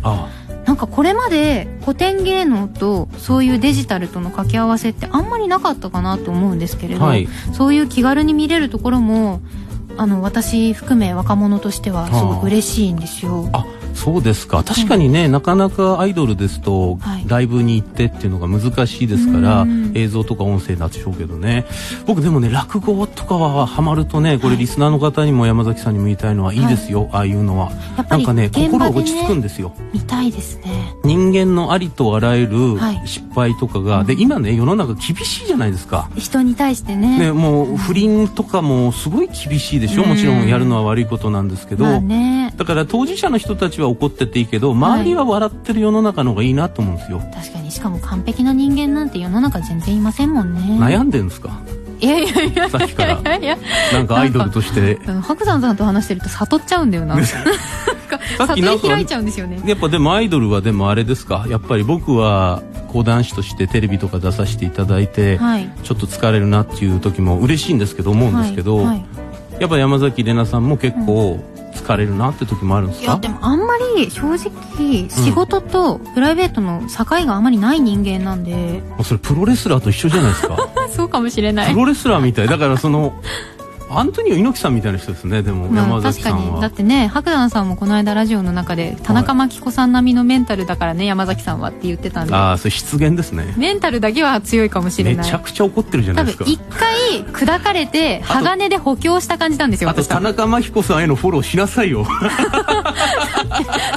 [0.65, 9.41] なんかこれまで古典芸能とそういうデジタルとの掛け合わせってあんまりなかったかなと思うんですけれど、はい、そういう気軽に見れるところも
[9.97, 13.49] あの私含め若者としてはすごく嬉しいんですよ。
[13.53, 14.63] あそうですか。
[14.63, 21.65] 確かにね、うん、なかなかアイドルですと、ライブに行ってっていうのが難しいですから、映像とか音声なんでしょうけどね。
[22.05, 27.71] 僕でもね落語とかはハマるとねこれリスナーの方にも山崎さんにも言いたいのはいいですよ、はい、ああいうのは。
[28.09, 29.73] なんかね心落ち着くんですよ。
[29.93, 30.95] 見たいですね。
[31.03, 36.09] 人間のありとあらゆる失敗とかが、はい、で今ね世の中厳しいじゃないですか。
[36.17, 37.19] 人に対してね。
[37.19, 40.05] ねもう不倫とかもすごい厳しいでしょ。
[40.05, 47.71] もちろんやるのは悪いことなんですけど、まあね、だから当事者の人たちは怒ってていいけど周りは笑ってる世の中の方がいいなと思うんですよ、はい、確かに。
[47.71, 50.77] しかも完璧な人間なんて世の中全然いませんもんね。
[50.79, 51.61] 悩んでんですか？
[51.99, 53.21] いやいやいやさっきから。
[53.21, 54.99] なんかアイドルとして。
[55.21, 57.23] 白山さんと話してると悟っちゃうんだよな。
[57.25, 57.39] さ
[58.45, 69.05] っきなんか開いちゃうんですよねやっぱでもアイドルはでもあれですかやっぱり僕は講談師としてテレビとか出させていただいて、はい、ちょっと疲れるなっていう時も嬉しいんですけど思うんですけど、はいはい、
[69.59, 73.11] やっぱ山崎怜奈さんも結構、うん疲れるなって時もあるんですか？
[73.13, 80.57] いやでもあんまり正直仕事とプライベートの境があまりない人間なんで、うん、それプロレスラーと一緒じゃないですか？
[80.95, 81.73] そうかもしれない。
[81.73, 82.47] プロレスラーみたい。
[82.47, 83.13] だからその
[83.99, 86.39] アントニオ猪木さんみたいな人ですねでも、まあ、山崎さんは。
[86.39, 86.61] 確かに。
[86.61, 92.33] だってね白山さんもこの間ラジオの中で田中真紀子さん並みのメンタルだからね山崎さんはって言ってたんで。
[92.33, 93.53] ああそれ失言ですね。
[93.57, 95.25] メンタルだけは強いかもしれない。
[95.25, 96.45] めちゃくちゃ怒ってるじゃないですか。
[96.47, 102.05] 一回砕かれて鋼で補強した感じなんですよあと田中真紀子さんへのフォローしなさいよ。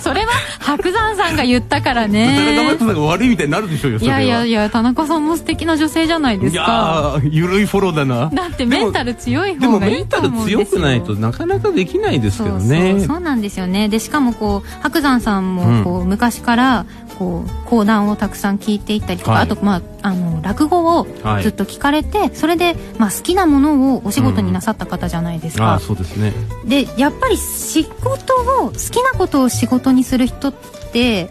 [0.03, 2.37] それは白山さんが言ったからね。
[2.37, 7.21] 田中真紀子さんが悪いみたいになるでしょうよいやいやいや田中さんも素敵な女性じゃないですか。
[7.23, 8.31] いやゆるいフォローだな。
[8.33, 13.01] だってメンタル強い方がメンタル強くないとなかなかできないですけどね。
[13.01, 13.89] そうなんですよね。
[13.89, 16.87] でしかもこう白山さんもこう、うん、昔から
[17.19, 21.07] こう講談をたくさん聞いていったりとか、はい、あと、まあ、あの落語を
[21.43, 26.33] ずっと聞かれて、はい、それで、まあ、好きなものをお仕事になさった方じゃないですか、うん、あそうですね。
[26.67, 28.35] でやっぱり仕事
[28.65, 30.55] を好きなことを仕事にする人っ
[30.93, 31.31] て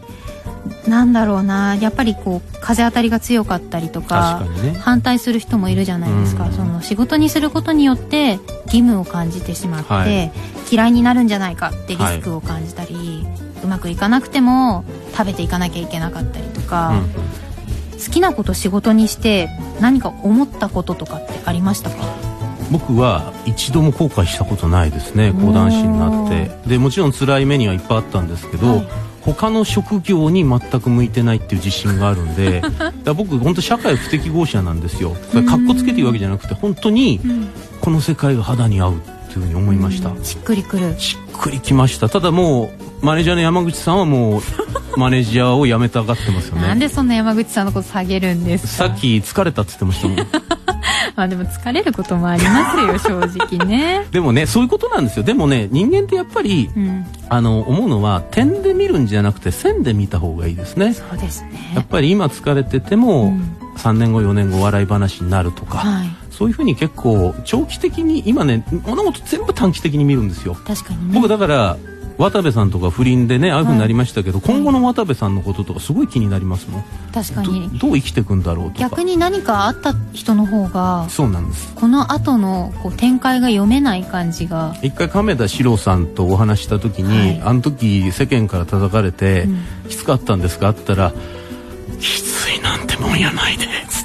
[0.87, 1.75] なんだろうな。
[1.75, 10.31] やっぱりこう風当たりが強かったりとか、ね、反対する人もいるじゃないですか、うん、その仕事にすることによって義務を感じてしまって、はい、
[10.71, 16.89] 嫌いになるんじゃないかってリスクを感じたり、はい、うまくいかなくても食べていかなきゃいけなかったりとか、
[17.93, 19.49] うん、好きなこと仕事にして
[19.79, 21.97] 何か思ったこととかってありましたか？
[22.71, 25.31] 僕は一度も後悔したことないですね。
[25.33, 26.49] 講談師になって。
[26.67, 32.61] でもちろん辛い目にはいっぱいあったんですけど、はい他の職業に全く向いてないっていう自信があるんで
[33.03, 35.15] だ僕本当社会不適合者なんですよ。
[35.47, 37.19] かっこつけていうわけじゃなくて本当に
[37.81, 38.99] この世界が肌に合うっ
[39.29, 40.11] ていうふうに思いました。
[40.23, 40.95] しっくりくる。
[40.99, 42.07] しっくりきました。
[42.07, 42.71] ただも
[43.01, 44.41] うマネージャーの山口さんはもう
[44.97, 46.67] マネージャーを辞めたがってますよね。
[46.67, 50.17] なんでそんな山口さんのこと下げるんですさっき疲れたって言ってましたもん
[51.17, 54.05] まあでも疲れることもありますよ 正直ね。
[54.11, 55.23] でもねそういうことなんですよ。
[55.23, 60.93] でもね人間ってやっぱり、うん、あの思うのは点で見るんじゃなくて線で見た方がいいですね。
[60.93, 61.71] そうですね。
[61.75, 70.55] やっぱり今疲れてても、うん、3年後4年後笑い話になるとか、はい、そういうふうに結構長期的に今ね物事全部短期的に見るんですよ。
[70.65, 71.77] 確かに、ね、僕だから
[72.17, 76.83] 渡部さんとか不倫でねああいうふうになりましたけど、はい、今後の渡部さんのこととかすごい気になりますもん。
[77.13, 77.69] 確かに。
[77.77, 81.73] どう生きていくんだろうと逆に何かあった人の方がそうなんです。
[81.75, 84.75] この後のこの展開が読めない感じが。
[84.81, 90.69] 一回亀田史郎さんとお話した時に、はい、あの時世間から叩かれて、うん、きつかったんですか？
[90.69, 91.13] って言ったら
[91.99, 94.04] 「きついなんてもんやないで」つっ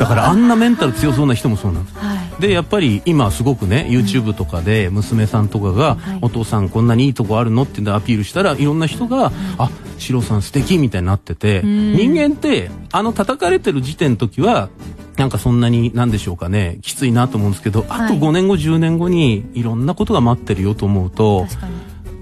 [0.00, 2.40] だからあんなメンタル強そうな人もそうなんです、はい。
[2.40, 14.70] でやっぱり今すごくね YouTube とかで娘さんとかが、お父さんこんなにいいとこあるのってアピールしたらいろんな人が、あシロさん素敵みたいになってて、人間ってあの叩かれてる時点の時は
[15.18, 21.46] なんかそんなに何でしょうかねきついなと思うんですけど、あと5年後10年後にいろんなことが待ってるよと思うと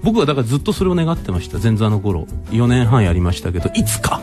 [0.03, 1.59] 僕はだからずっとそれを願ってました。
[1.59, 2.27] 前座の頃。
[2.51, 4.21] 4年半やりましたけどいつか、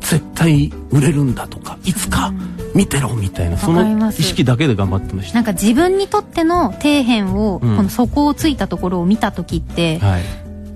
[0.00, 2.32] 絶対売れるんだとかいつか、
[2.74, 5.34] 見てろみたいなその意識だけで頑張ってました。
[5.34, 10.22] なんか自分にとっての底辺を、うん、この底をついたところを見た時って、はい、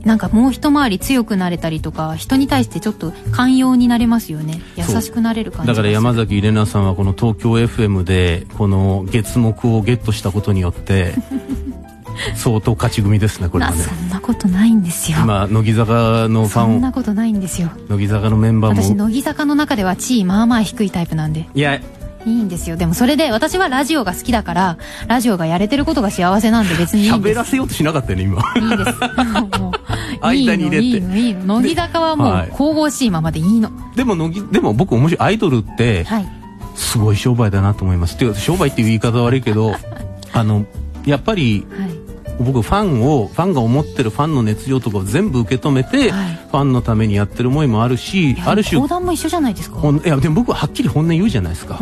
[0.06, 4.60] なんかもう一回り強くなれたりとか人に対してちょっと寛容になれますよね。
[4.76, 11.14] 優しくなれる感じだから山崎怜奈さんはこの東京 FM でこの月目をゲットしたことによって
[12.34, 13.78] 相当勝ち組ですねこれはね。
[13.78, 15.18] そんなことないんですよ。
[15.22, 17.70] 今乃木坂のファンそんなことないんですよ。
[17.88, 18.82] 乃木坂のメンバーも。
[18.82, 21.48] 私乃木坂の中では地位まあまあ低いタイプなんで。
[21.54, 21.80] いや。
[22.26, 22.76] いいんですよ。
[22.76, 27.34] でもそれで私はラジオが好きだからラジオがやれてることが幸せなんで別にいいんです。
[27.34, 28.42] 喋らせようとしなかったよね今。
[28.56, 29.60] いいです。
[29.60, 30.84] もう間に入れて。
[30.84, 36.28] いいのいいの乃木坂はもう神々しいままでいいの、でも乃木でも僕面白いアイドルって、はい、
[36.74, 38.16] すごい商売だなと思います。
[38.16, 39.76] っていう商売っていう言い方悪いけど
[40.32, 40.66] あの
[41.04, 41.95] やっぱり、はい
[42.38, 49.78] 僕ファンをファンが思ってるファンの熱量とかを全部受け止めて、はい、ファンのためにやってる思いもあるしある種講談も一緒じゃないですか。
[50.04, 51.78] いやでも僕ははっきり本音言うじゃないですか。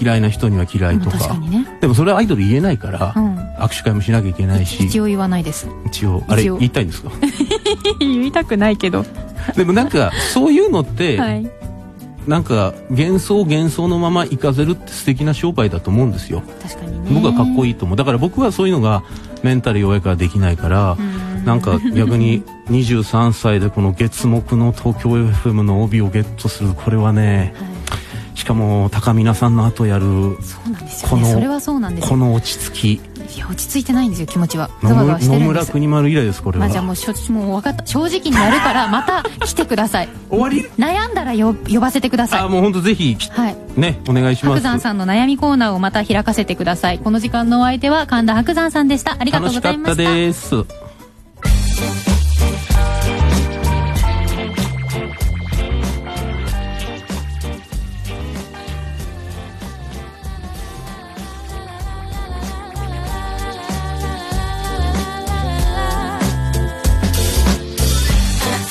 [0.00, 4.84] 嫌いな人には嫌いとか,、ね、でもそれはアイドル言えないから、うん、握手会もしなきゃいけないし。
[4.84, 5.68] 一応言わないです。
[5.86, 7.10] 一応あれ言いたいんですか？
[8.00, 9.04] 言いたくないけど。
[9.56, 11.50] でもなんかそういうのって、はい
[12.26, 16.42] なんか幻想幻想のまま行かせるって素敵な商売だと思うんですよ。
[16.62, 17.10] 確かにね。
[17.12, 17.96] 僕はかっこいいと思う。
[17.96, 19.04] だから僕はそういうのが
[19.42, 20.96] メンタル弱いからできないから
[21.44, 26.74] なんか逆に 23歳でこの月目の東京 FM の帯をゲットする。
[26.74, 27.64] これはね、は
[28.34, 30.04] い、しかも高見さんの後やる
[30.42, 31.10] そうなんですよ、
[32.08, 34.70] この落ち着きいや落ち着いてないんですよ気持ちは。
[34.82, 37.86] 野村国丸以来ですこれは、まあ、じゃあもうしょもう分かった。
[37.86, 40.08] 正直にやるからまた来てください。
[40.30, 40.62] 終わり？
[40.78, 42.40] 悩んだらよ呼ばせてください。
[42.40, 44.60] あもう本当ぜひ、はい、ねお願いします。
[44.60, 46.98] 白山さんの悩みコーナーをまた開かせてください。
[46.98, 49.16] この時間のお相手は神田白山さんでした。
[49.18, 50.02] ありがとうございました。
[50.02, 52.15] 楽しかったです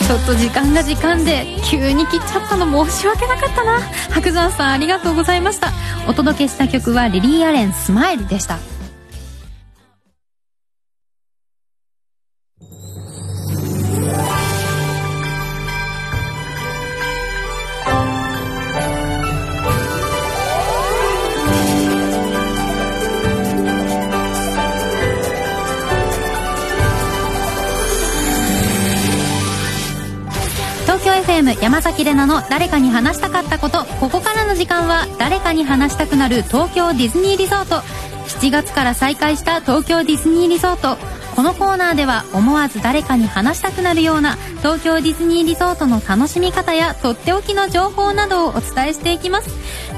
[0.06, 3.80] ちょっと時間が時間で急に切っちゃったの申し訳なかったな。
[4.12, 5.72] 白山さんありがとうございました。
[6.08, 8.60] お届けした曲はリリー・アレン「スマイル」でした。
[31.66, 33.86] 山崎怜奈の誰かに話したかったこと。
[34.00, 37.78] ここからの時間は誰かに話したくなる東京ディズニーリゾート。
[38.28, 40.96] 7月から再開した東京ディズニーリゾート。
[41.36, 49.50] このコーナーでは思わず誰かに話したくなるような東京ディズニーリゾートの楽しみ方やとっておきの情報などをお伝えしていきます。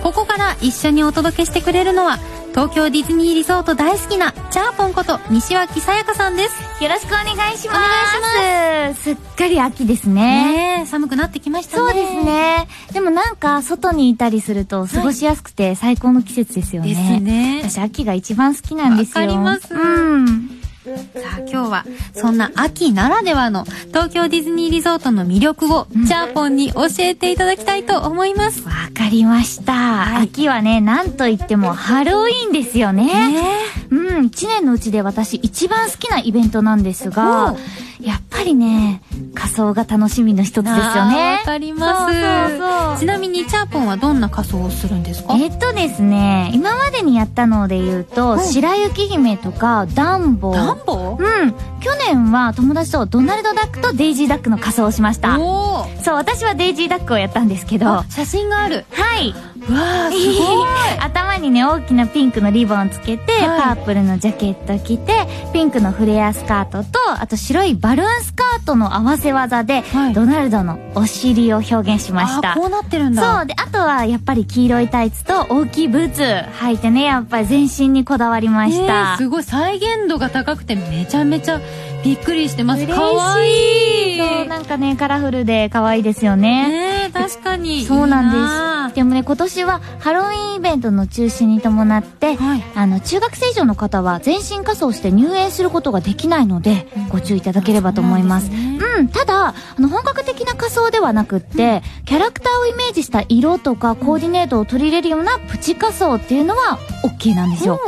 [0.02, 2.18] ここから一緒にお届けしてくれるのは
[2.58, 6.84] 東京ディズニーリゾート大好きなチャーポンこと西脇さやかさんです。
[6.84, 7.78] よろしくお願いします。
[7.78, 9.04] お願いします。
[9.04, 10.80] すっかり秋ですね。
[10.80, 11.78] ね寒くなってきましたね。
[11.78, 12.68] そうですね。
[12.94, 17.62] でもなんか外にいたりすると過ごしやすくて最高の季節ですよね、ですね。
[17.64, 19.22] 私秋が一番好きなんですよ。
[19.22, 19.76] わかります。
[19.76, 20.50] うん。
[20.64, 28.64] さあ今日はそんな秋ならではの東京ディズニーリゾートの魅力を、チャーポンに教えていただきたいと思います。
[28.66, 33.44] わかりました、はい、秋はね、なんといってもハロウィーンですよね。
[33.90, 37.56] うん、一年のうちで私一番好きなイベントなんですが、
[38.02, 39.02] やっぱりね、
[39.34, 40.68] 仮装が楽しみの一つです
[40.98, 41.38] よね。
[41.40, 42.98] わかりますそうそうそう。
[43.00, 45.36] ちなみに、チャーポンはどんな仮装をするんですか？
[45.36, 50.54] えっとですね、今までにやったので言うと、うん、白雪姫とか、ダンボ。
[50.54, 51.54] ダンボうん。
[51.80, 55.40] 去年は友達とドナルドダックとデイジーダックの仮装をしました。
[55.40, 58.04] おそう、私はデイジーダックをやったんですけど。
[58.10, 58.86] 写真がある。
[58.92, 59.34] はい。
[59.72, 60.68] わー、すごい。
[61.00, 66.90] 頭にね、大きなピンクのリボンつけて、はい、パープルのジャケット着て、ピンクのフレアスカートと、
[67.20, 72.54] あと白いバルーンスカートの合わせ技で、はい、ドナルドのお尻を表現しました。
[72.56, 73.38] こうなってるんだ。
[73.40, 73.46] そう。
[73.46, 79.18] で、あとはやっぱり黄色いタイツと大きいブーツ履いてね、やっぱり全身にこだわりました。
[79.18, 81.60] すごい再現度が高くてめちゃめちゃ
[82.04, 82.88] びっくりしてます。
[82.88, 84.18] かわいい。
[84.18, 87.08] そう、なんかね、カラフルで可愛いですよね。
[87.08, 87.84] ね確かに。
[87.86, 88.96] そうなんです。
[88.96, 98.50] でもね、今年はハロウィンイベントの中止に伴って、はい、あの、中学生以上の方は全身仮装して入園することができないので、ご注意いただければと思います。
[98.52, 107.80] うん、ねうん、ただ、あの、本格的な仮装ではなくって、うん、キャラクターをイメージした色とかコーディネートを取り入れるようなプチ仮装っていうのは OK なんですよ。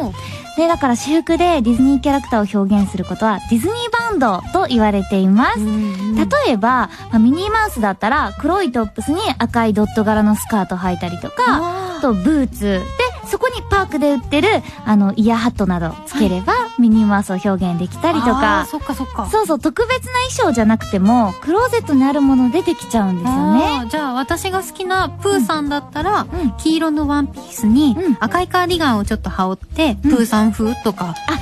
[0.60, 5.60] で、だから私服でディズニーキャラクターを表現することはディズニーバンドと言われています。
[6.46, 12.82] 例えば、まあ、ミニーマウスだったら黒いトップスに赤いドット柄のスカート履いたりとか、あとブーツで
[13.28, 14.50] そこにパークで売ってる、
[14.86, 18.68] あの、イヤーハットなどつければ、ミニーマウスを表現できたりとか。
[18.70, 19.28] そっかそっか。
[19.32, 23.88] そうそう、特別な衣装じゃなくても、クローゼットにあるものでできちゃうんですよね。
[23.90, 31.16] じゃあ、私が好きなプーさんだったら、うん、黄色のワンピースに、赤いカーディガンをちょっと羽織って、うん、プーさん風とか。
[31.28, 31.38] あ、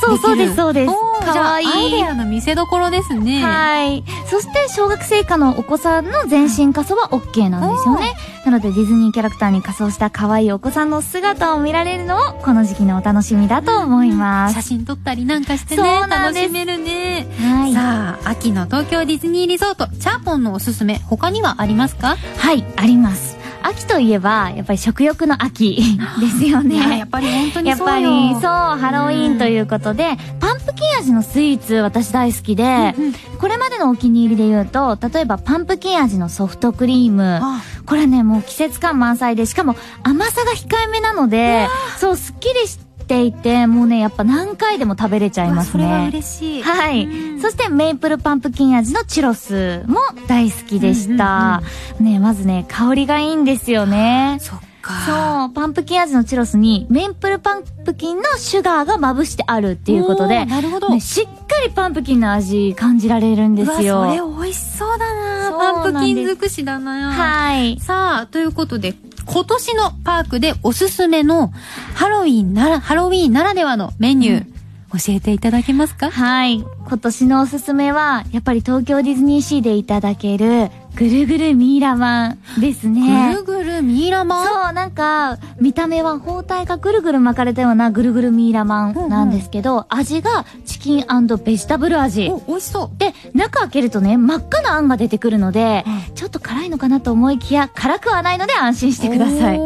[0.00, 0.92] そうそうそうです、そうです。
[1.32, 1.66] かわいい。
[1.68, 3.44] アイデアの見せどころですね。
[3.44, 4.04] はい。
[4.30, 8.14] そして、小学生以下のお子さんの全身仮装は OK なんですよね。
[8.44, 14.54] なので、ディズニーキャラクターに仮装した可愛いお子さんの姿を見られるのもこの時期のお楽しみだと思います。
[14.54, 17.26] 写真撮ったりなんかしてね、楽しめるね。
[17.40, 17.72] はい。
[17.72, 22.16] さあ、秋の東京ディズニーリゾート、チャーポンのおすすめ、他にはありますか？
[22.38, 23.36] はい、あります。
[23.64, 25.80] 秋といえば、やっぱり食欲の秋
[26.20, 26.98] ですよね。
[26.98, 37.40] やっぱり本当にそうやっぱり、そう、ハロウィーンということで、パンプキン味のスイーツ私大好きで、うんうん、これまでのお気に入りで言うと、例えばパンプキン味のソフトクリーム。
[37.86, 41.68] これね、もう季節感満載で、しかも甘さが控えめなので、
[41.98, 45.84] そう、すっきりして、ていて、もうね、やっぱ何回でも食べれちゃいますね。
[45.84, 46.62] それは嬉しい。
[46.62, 47.06] はい。
[47.42, 51.62] そしてメイプルパンプキン味のチュロスも大好きでした。
[52.00, 54.38] ね、まずね、香りがいいんですよね。
[54.40, 61.32] そっそう、パンプキン味のチュロスに、メイプルパンプキンのシュガーがまぶしてあるっていうことで、なるほど、ね、しっか
[61.64, 64.04] りパンプキンの味感じられるんですよ。
[64.04, 65.56] それ美味しそうだな。
[65.56, 67.12] パンプキン尽くしだな。
[67.12, 67.78] はい。
[67.80, 71.52] さあ、ということで、今年のパークでおすすめの
[71.94, 74.52] ハロウィンなら、ハロウィンならではのメニュー、うん。
[74.98, 76.10] 教えていただけますか？
[76.10, 76.62] はい。
[76.86, 83.32] 今年のおすすめは、やっぱり東京ディズニーシーでいただける、ぐるぐるミイラマンですね。
[83.32, 84.46] ぐるぐるミイラマン？
[84.46, 92.28] そう、なんか、見た目は包帯がぐるぐる巻かれたようなぐるぐるミイラマンなんですけど、うんうん、味がチキンベジタブル味。
[92.30, 92.98] お、美味しそう。
[92.98, 99.60] で、中開けるとね、真っ赤なあんが出てくるので、うん、ちょっと辛いのかなと思いきや、辛くはないので安心してください。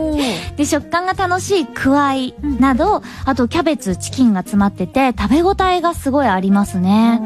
[0.57, 7.19] で、食感が楽しいくわいなど、あとキャベツ、チキンが詰まってて、食べ応えがすごいありますね。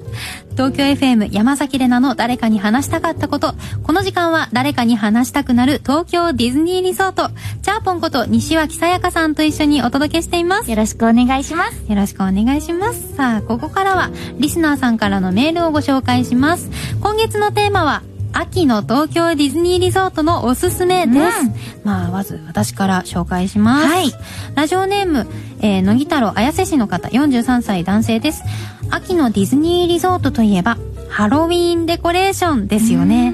[0.52, 3.54] 東京 FM 山崎怜奈の誰かに話したかったこと。
[3.84, 7.30] この時間は誰かに話したくなる東京ディズニーリゾート。
[7.62, 10.70] チャーポンこと西脇さやかさんと一緒にお届けしています。
[10.70, 11.84] よろしくお願いします。
[11.90, 13.16] よろしくお願いします。
[13.16, 16.70] さあ、ここからはリスナーさんからのメールをご紹介します。
[17.02, 21.18] 今月のテーマは秋の東京ディズニーリゾートのおすすめです。
[21.18, 23.88] うん、まあ、まず私から紹介します。
[23.88, 24.12] はい。
[24.56, 25.28] ラジオネーム、
[25.60, 28.44] えー、野木太郎綾瀬市の方、43歳男性です。
[28.92, 30.78] 秋のディズニーリゾートといえば、
[31.10, 33.34] ハロウィーンデコレーションですよね。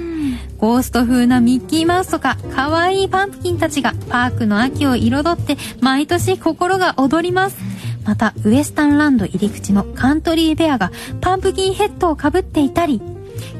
[0.57, 7.57] ゴースト風なミッキーマウスとか、可愛いパンプキンたちがパークの秋を彩って、毎年心が躍ります。
[8.05, 10.91] また、ウエスタンランド入り口のカントリーベアが
[11.21, 13.01] パンプキンヘッドをかぶっていたり、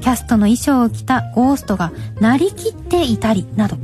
[0.01, 3.77] キャストの衣装を着たゴーストがなりきっていたりなど、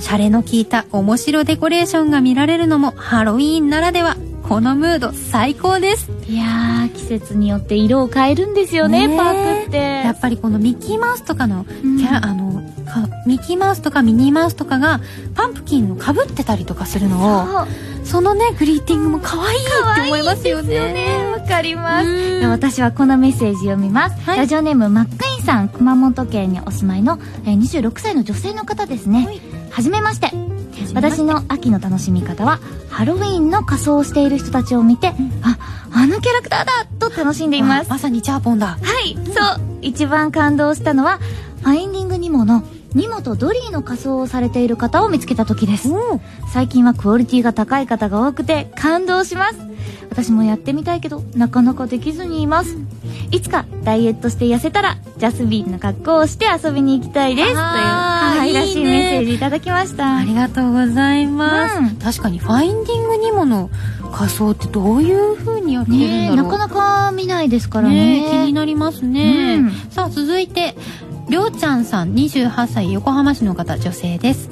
[0.00, 4.16] シャレの効いた面白デコレーションが見られるのもハロウィーンならでは。
[4.48, 6.10] このムード最高です。
[6.26, 9.76] いやー季節によって色を変えるんですよねパークって。
[9.76, 12.62] やっぱりこのミッキーマウスとかのキャ、うん、あの
[13.26, 15.00] ミッキーマウスとかミニーマウスとかが
[15.34, 17.66] パンプキンのかぶってたりとかするのを
[18.04, 19.62] そのねグリーティングも可愛いっ
[19.96, 21.30] て思いますよね。
[21.30, 22.08] わ、かります。
[22.46, 29.40] 私はこのメッセージ読みます、はい、ラジオネームマックインさん熊本県にお住まいの、えー、26歳の女性の方ですね、はい、
[29.70, 30.30] はじめまして
[30.94, 35.58] 私の秋の楽しみ方はハロウィンの仮装をしている人たちを見て、うん、あ
[35.92, 37.90] あのキャラクターだと楽しんでいます。
[37.90, 38.78] まさにチャーポンだ。
[38.80, 39.34] はい、うん、そう。
[39.80, 41.18] 一番感動したのは
[41.62, 42.62] ファインディングニモの
[42.94, 45.90] 荷物ドリーの仮装をされている方を見つけた時です。
[46.52, 49.56] 最近はクオリティが高い方が多くて感動します。
[50.10, 52.76] 私もやってみたいけどなかなかできずにいます。
[53.30, 57.48] いつかダイエットして痩せたらジャスビンの格好をして遊びに行きたいです。
[57.48, 60.16] という可愛らしいメッセージいただきました。
[60.16, 63.70] ありがとうございます、うん、確かにファインディングニモの
[64.12, 70.74] 仮装ってどういう風にやってるんだろう、なかなか見ないですからね気になりますね、うん、さあ続いて
[71.28, 74.48] りょうちゃんさん28歳横浜市の方女性です、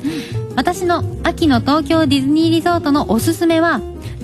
[0.57, 3.81] 私の秋の東京ディズニーリゾートのおすすめは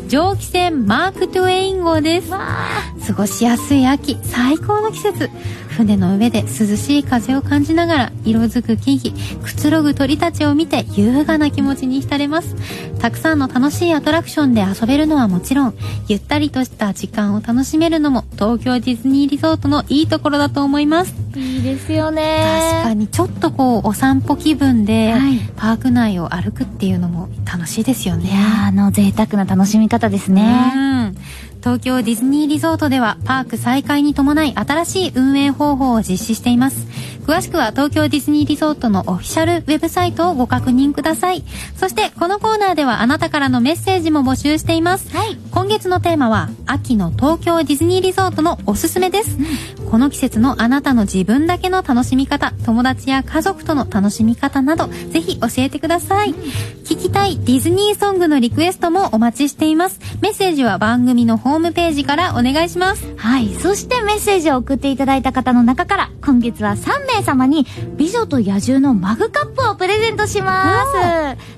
[0.09, 2.31] 蒸気船マーク・トゥエイン号です。
[2.31, 5.31] 過ごしやすい秋最高の季節
[5.73, 12.55] 船の上で涼しい風を感じながら色づく木々くつろぐ鳥たちを見て優雅な気持ちに浸れます。
[13.01, 15.75] たくさんの楽しいアトラクションで遊べるのはもちろん
[16.07, 21.15] ゆったりとした時間を楽しめるのも東京ディズニーリゾートのいいところだと思います。
[21.35, 22.73] いいですよね。
[22.75, 25.15] 確かにちょっとこうお散歩気分で、
[25.57, 28.29] パーク内を歩くっていうのも楽しいですよね。
[28.29, 30.73] いやあの贅沢な楽しみ方ですね。
[30.77, 31.17] うん
[31.63, 36.89] 東京ディズニーリゾートではパーク再開に伴い新しい運営方法を実施しています。
[37.25, 41.45] 詳しくは東京ディズニーリゾートのオフィシャルウェブサイトをご確認ください。
[41.77, 45.17] そしてこのコーナーではあなたからのメッセージも募集しています。
[45.17, 45.39] はい。
[45.53, 49.39] 今月のテーマは秋の東京ディズニーリゾートのおすすめです。
[49.79, 56.31] うん、この季節のあなたの自分だけの楽しみ方、友達や家族との楽しみ方などぜひ教えてください。
[56.31, 60.01] うん、聞きたいディズニーソングのリクエストもお待ちしています。
[60.21, 63.07] メッセージは番組のホームページからお願いします。
[63.17, 63.55] はい。
[63.55, 70.85] そしてメッセージを送っていただいた方の中から今月は3名様に美女と野獣のマグカップをプレゼントしま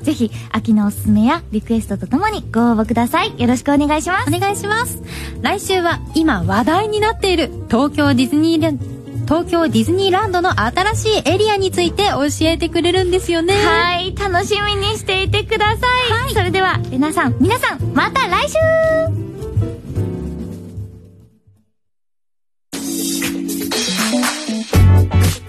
[0.01, 0.05] す。
[0.05, 3.41] ぜひ秋のおすすめやリクエストとともにご応募ください。
[3.41, 4.35] よろしくお願いします。
[4.35, 5.03] お願いします。
[5.43, 8.79] 来週は今話題になっている東京ディズニー
[9.25, 13.55] 東京ディズニーランドの新しいエリアについて教えてくれるんですよね。
[13.55, 14.15] はい。
[14.15, 19.34] 楽しみにしていてください、はい、それではレナさん皆さんまた来週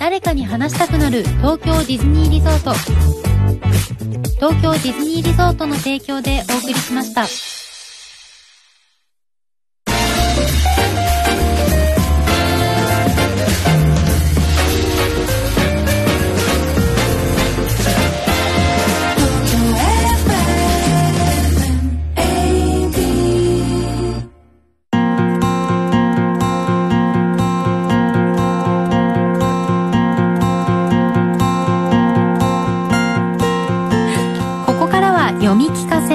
[0.06, 2.74] 誰かに話したくなる東京ディズニーリゾート
[4.36, 7.65] 東京ディズニーリゾートの提供でお送りしました。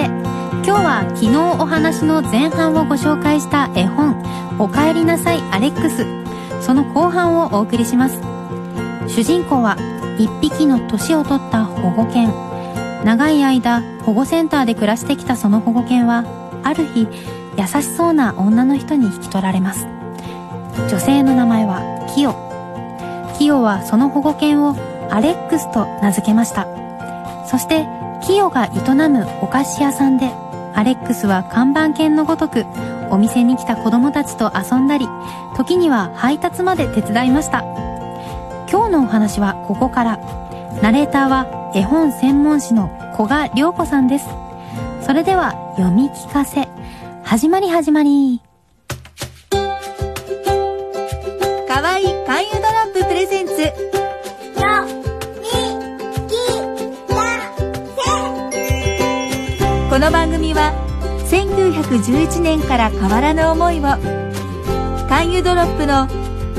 [0.05, 4.23] 今日は昨日お話の前半をご紹介した絵本
[4.59, 6.07] 「おかえりなさいアレックス」
[6.61, 8.21] その後半をお送りします。
[9.09, 9.77] 主人公は
[10.19, 12.33] 一匹の年を取った保護犬。
[13.05, 16.25] 長い間保護センターで暮らしてきたその保護犬は
[16.63, 17.09] ある日
[17.57, 19.87] 優しそうな女の人に引き取られます。
[20.89, 21.83] 女性の名前は
[22.15, 22.35] キヨ。
[23.39, 24.77] キヨはその保護犬を
[25.11, 26.67] アレックスと名付けました。
[27.47, 27.87] そして
[28.23, 30.27] キヨが営むお菓子屋さんで
[30.75, 32.64] アレックスは看板犬のごとく
[33.11, 35.07] お店に来た子供たちと遊んだり
[35.57, 37.64] 時には配達まで手伝いました。
[38.71, 40.18] 今日のお話はここから。
[40.81, 44.29] ナレーターは絵本専門誌の古賀良子さんです。
[45.05, 46.68] それでは読み聞かせ。
[47.25, 48.50] 始まり始まり。
[60.01, 60.73] の番組は
[61.31, 63.83] 1911年から変わらぬ思いを
[65.11, 66.09] 勧誘ドロップの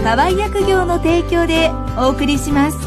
[0.03, 2.77] 河合薬業の提供でお送りします。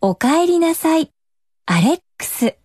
[0.00, 1.12] おかえりなさい
[1.66, 2.56] アレックス。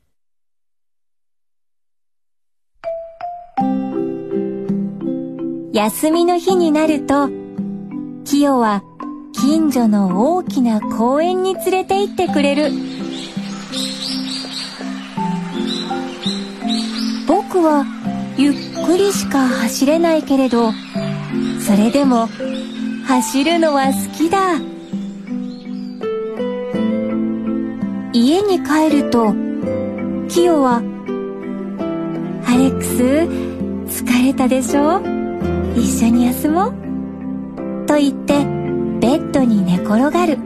[5.72, 7.30] 休みの日になると
[8.26, 8.82] キヨは
[9.34, 12.72] 近所の大きな公園に連れて行ってくれる。
[17.28, 17.86] 僕は
[18.38, 18.54] ゆっ
[18.86, 20.72] くりしか走れないけれど
[21.60, 22.28] それでも
[23.06, 24.56] 走るのは好きだ。
[28.14, 29.34] 家に帰ると
[30.28, 30.82] キヨは
[32.46, 35.02] 「アレックス疲れたでしょ？
[35.76, 36.74] 一緒に休もう」
[37.88, 38.59] と言って
[39.10, 40.38] ベッドに寝転がる。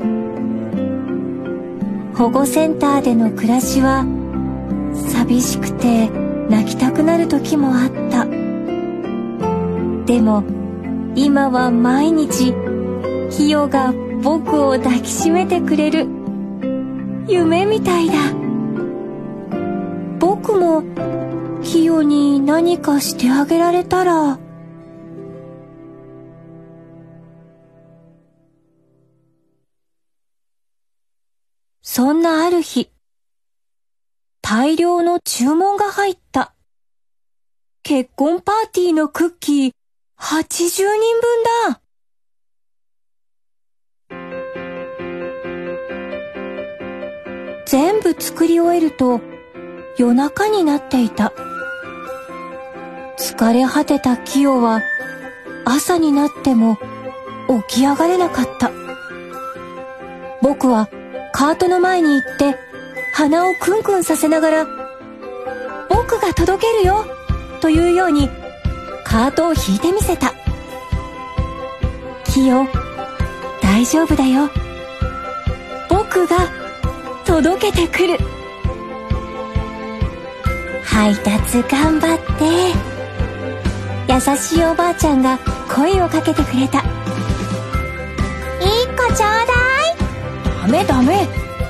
[2.15, 4.05] 保護センターでの暮らしは
[5.09, 6.09] 寂しくて
[6.49, 8.25] 泣きたくなる時もあった。
[10.05, 10.45] でも
[11.13, 12.53] 今は毎日
[13.31, 16.07] ヒヨが僕を抱きしめてくれる
[17.27, 18.13] 夢みたいだ。
[20.19, 20.85] 僕も
[21.61, 24.39] ヒヨに何かしてあげられたら
[31.95, 32.89] そんなある日、
[34.41, 36.55] 大量の注文が入った。
[37.83, 39.71] 結婚パーティーのクッキー
[40.19, 41.81] 80人分だ。
[47.67, 49.21] 全部作り終えると
[49.99, 51.31] 夜中になっていた。
[53.19, 54.81] 疲れ果てたキヨは
[55.63, 56.75] 朝になっても
[57.67, 58.71] 起き上がれなかった。
[60.41, 60.89] 僕は
[61.33, 62.55] カートの前に行って
[63.11, 64.67] 鼻をクンクンさせながら
[65.89, 67.05] 「僕が届けるよ!」
[67.59, 68.29] というように
[69.03, 70.31] カートを引いてみせた
[72.23, 72.67] 「キヨ
[73.61, 74.47] 大丈夫だよ
[75.89, 76.37] 僕が
[77.25, 78.17] 届けてくる」
[80.85, 82.73] 配達頑張って
[84.13, 86.83] 優しいおばあちゃんが声をかけてくれた
[88.61, 89.52] 「一個ちょうだい!」
[90.67, 91.27] メダメ。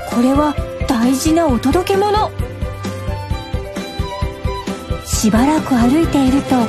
[0.09, 0.55] これは
[0.87, 2.31] 大事なお届け物。
[5.05, 6.67] しばらく歩いているとあ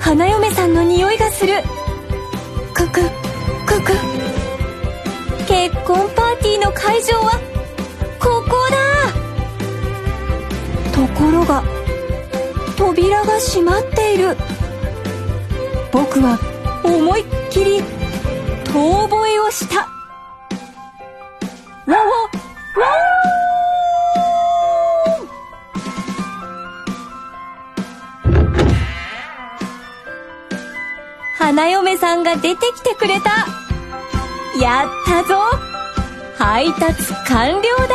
[0.00, 1.62] 花嫁さんの匂いがする。
[2.74, 3.00] クク
[3.66, 3.92] クク。
[5.46, 7.40] 結婚パーティーの会場は
[8.18, 8.76] ここだ。
[10.92, 11.62] ところが
[12.76, 14.36] 扉が閉まっている。
[15.92, 16.38] 僕は
[16.84, 17.82] 思いっきり
[18.72, 19.80] 遠吠えをした。
[19.80, 19.86] わ
[21.86, 22.30] わわ
[31.38, 33.46] 花嫁さんが出てきてくれた。
[34.58, 35.34] やったぞ。
[36.38, 37.94] 配達完了だ。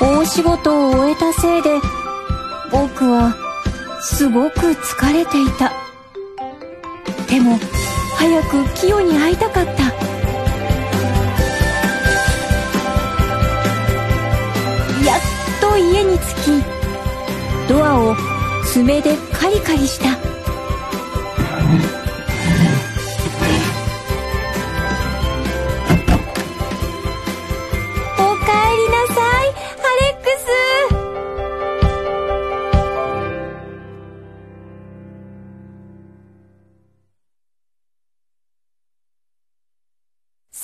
[0.00, 1.80] 大仕事を終えたせいで
[2.70, 3.34] 僕は
[4.00, 5.72] すごく疲れていた。
[7.28, 7.58] でも
[8.22, 9.72] 早くキヨに会いたかった。
[9.82, 9.90] や
[15.16, 15.20] っ
[15.60, 16.22] と家に着
[16.62, 16.64] き
[17.68, 18.14] ドアを
[18.64, 20.16] 爪でカリカリした。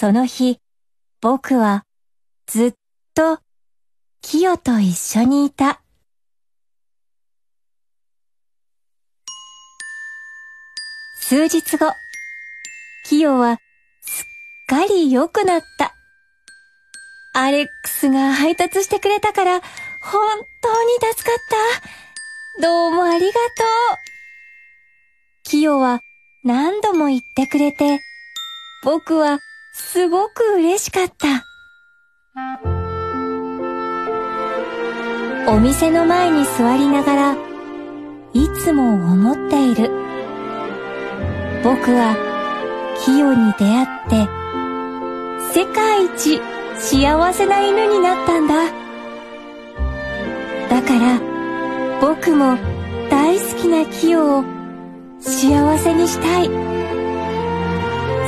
[0.00, 0.60] その日、
[1.20, 1.82] 僕は
[2.46, 2.74] ずっ
[3.14, 3.40] と
[4.22, 5.82] キヨと一緒にいた。
[11.20, 11.92] 数日後、
[13.08, 13.56] キヨは
[14.02, 15.92] すっかり良くなった。
[17.34, 19.60] アレックスが配達してくれたから
[20.04, 21.38] 本当に助かっ
[22.56, 22.62] た。
[22.62, 23.36] どうもありがとう。
[25.42, 25.98] キヨは
[26.44, 27.98] 何度も言ってくれて、
[28.84, 29.40] 僕は
[29.78, 31.44] すごく嬉しかった。
[35.50, 37.32] お店の前に座りながら、
[38.34, 39.90] いつも思っている。
[41.64, 42.16] 僕は、
[43.04, 43.86] キヨに出会っ
[45.54, 46.40] て、世界一
[46.76, 48.54] 幸せな犬になったんだ。
[50.68, 51.20] だから、
[52.00, 52.58] 僕も
[53.08, 54.44] 大好きなキヨを
[55.20, 56.50] 幸せにしたい。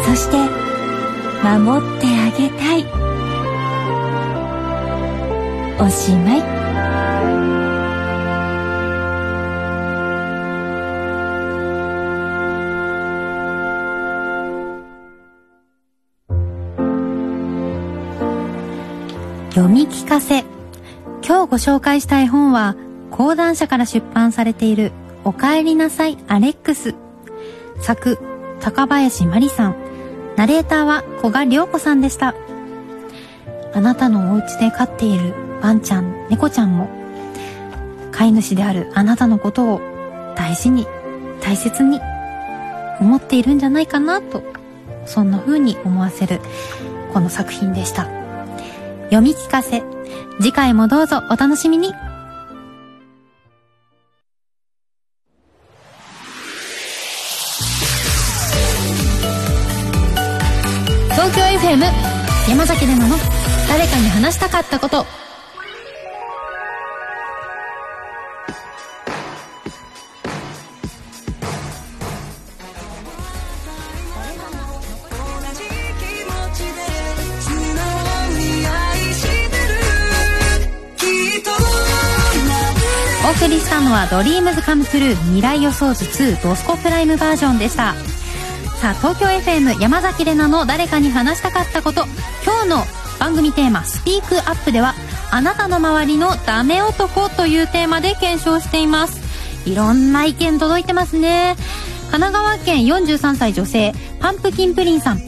[0.05, 0.70] そして、
[1.43, 2.85] 守ってあげたい。
[5.81, 6.41] おしまい。
[19.55, 20.45] 読み聞かせ。
[21.27, 22.77] 今日ご紹介した絵本は
[23.11, 24.93] 講談社から出版されている
[25.25, 26.95] 「おかえりなさいアレックス」
[27.81, 28.19] 作
[28.61, 29.80] 高林真理さん。
[30.41, 32.35] ナレーターは古賀良子さんでした。
[33.75, 36.89] あなたのお家で飼っているワンちゃん、猫ちゃんも、
[38.11, 39.83] 飼い主であるあなたのことを
[40.35, 40.87] 大事に、
[41.43, 42.01] 大切に
[43.01, 44.43] 思っているんじゃないかなと、
[45.05, 46.41] そんな風に思わせる
[47.13, 48.09] この作品でした。
[49.11, 49.83] 読み聞かせ、
[50.41, 51.93] 次回もどうぞお楽しみに。
[62.61, 63.17] 山崎怜奈の？
[63.71, 65.07] 誰かに話したかったこと。
[83.23, 87.95] お送りしたのは「DREAMS COME TRUE 未来予想図2ドスコプライムバージョン」でした。
[88.81, 92.07] さあ東京 FM 山崎怜奈の誰かに話したかったこと。
[92.47, 92.77] 今日の
[93.19, 94.95] 番組テーマスピークアップでは
[95.31, 99.21] あなたの周りのダメ男というテーマで検証しています。
[99.69, 101.57] いろんな意見届いてますね。
[102.11, 105.21] 神奈川県43歳女性パンプキンプリンさん。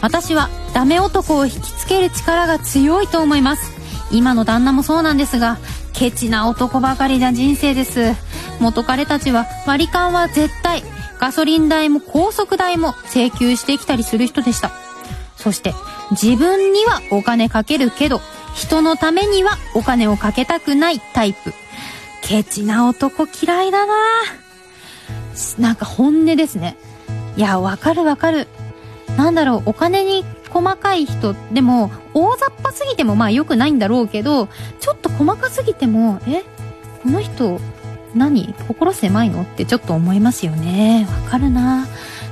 [0.00, 3.70] 私はダメ男を引きつける力が強いと思います。
[4.10, 5.58] 今の旦那もそうなんですが
[5.92, 8.16] ケチな男ばかりな人生です。
[8.58, 10.82] 元彼たちは割り勘は絶対
[11.20, 14.70] ガソリン代も高速代も請求してきたりする人でした。
[15.36, 15.74] そして、
[16.12, 18.22] 自分にはお金かけるけど、
[18.54, 21.52] 人のためにはお金をかけたくないタイプ。
[22.22, 23.94] ケチな男嫌いだな
[25.58, 26.76] なんか本音ですね。
[27.36, 28.48] いや、わかるわかる。
[29.16, 34.48] なんだろう、お金に細かい人、でも、大雑把すぎてもまあ良くないんだろうけど、
[34.80, 36.44] ちょっと細かすぎても、え？
[37.02, 37.60] この人、
[38.14, 38.54] 何？
[38.68, 39.42] 心狭いの？
[39.42, 41.06] ってちょっと思いますよね。
[41.24, 41.86] わかるな。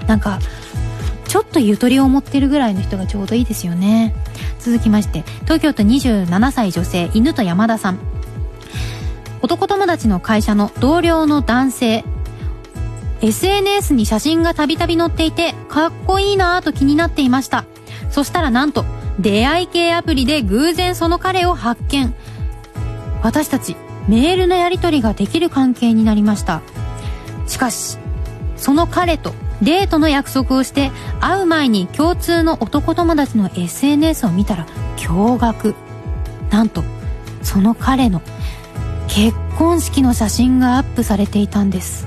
[0.06, 0.38] なんか、
[1.26, 4.14] ちょっとゆとりを持ってるぐらいの人がちょうどいいですよね。
[4.58, 7.98] 続きまして、東京都27歳女性、犬と山田さん。
[9.42, 12.04] 男友達の会社の同僚の男性、
[13.20, 17.64] SNS に写真がたびたび載っていて、かっこいいなぁと気になっていました。
[18.10, 18.84] そしたらなんと、
[19.18, 22.14] 出会い系アプリで偶然その彼を発見。
[23.22, 23.76] 私たち、
[24.08, 26.62] メールのやり取りができる関係になりました。
[27.46, 27.98] しかし
[28.56, 29.32] その彼と
[29.62, 30.90] デートの約束をして
[31.20, 34.66] 会う前に共通の男友達の SNS を見たら
[34.96, 35.74] 驚愕。
[36.50, 36.82] なんと
[37.42, 38.22] その彼の
[39.08, 42.06] 結婚式の写真がアップされていたんです。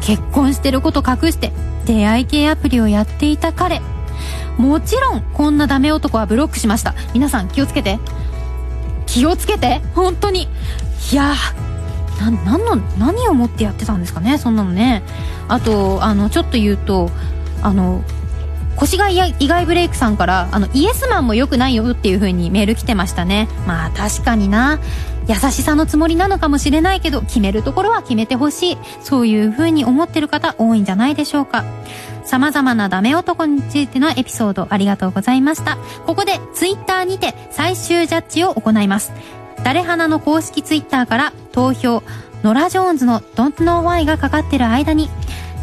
[0.00, 1.52] 結婚してること隠して
[1.84, 3.80] 出会い系アプリをやっていた彼。
[4.56, 6.94] もちろんこんなダメ男はブロックしました。
[7.14, 7.98] 皆さん気をつけて。
[9.12, 9.80] 気をつけて。
[9.94, 10.48] 本当に。
[11.12, 11.34] いや
[12.20, 15.02] な何の何を持ってやってたんですかねそんなのね。
[15.48, 17.10] あとあのちょっと言うと
[17.62, 18.04] あの
[18.76, 23.48] 腰が意外ブレイクさんからあのイエスマンも良くないよっていう風にメール来てましたね。
[23.66, 24.78] まあ確かにな。
[25.28, 28.78] 優しさのつもりなのかもしれないけど決めるところは決めてほしい。
[29.02, 31.64] そういう風に思ってる方多いんじゃないでしょうか。
[32.24, 35.76] 様々なダメ男についてのエピソードありがとうございました。
[36.06, 39.12] ここでツイッターにて最終ジャッジを行います。
[39.62, 42.02] 誰花の公式ツイッターから投票。
[42.42, 45.10] ノラ・ジョーンズの Don't Know Why がかかってる間に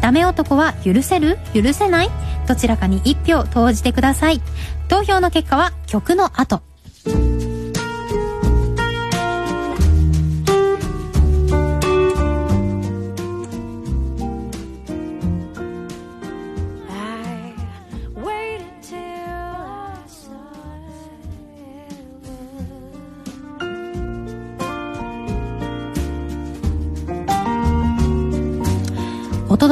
[0.00, 1.36] ダメ男は許せる？
[1.52, 2.10] 許せない？
[2.48, 4.40] どちらかに1票投じてください。
[4.88, 6.62] 投票の結果は曲の後。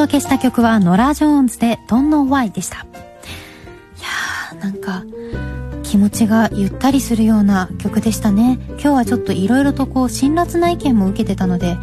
[0.06, 2.76] 届けした曲はノラ・ジョーンズで Don't Know Why でした。
[2.76, 5.02] いやー、なんか、
[5.82, 8.60] 気持ちがゆったりするような曲でしたね。
[8.68, 11.76] 今日はちょっと色々とこう、辛辣な意見も受けてたので、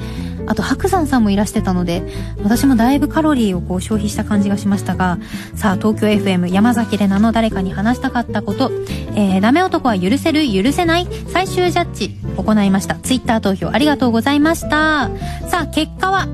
[0.47, 2.01] あと白山さんもいらしてたので、
[2.41, 5.17] 私もだいぶカロリーをこう消費した感じがしましたが、
[5.55, 8.71] さあ、東京 FM 山崎怜奈の誰かに話したかったこと、
[9.15, 12.95] えー、ダメ男は許せる許せない最終ジャッジ行いました。
[12.95, 15.09] ツイッター投票ありがとうございました。
[15.49, 16.27] さあ、結果は、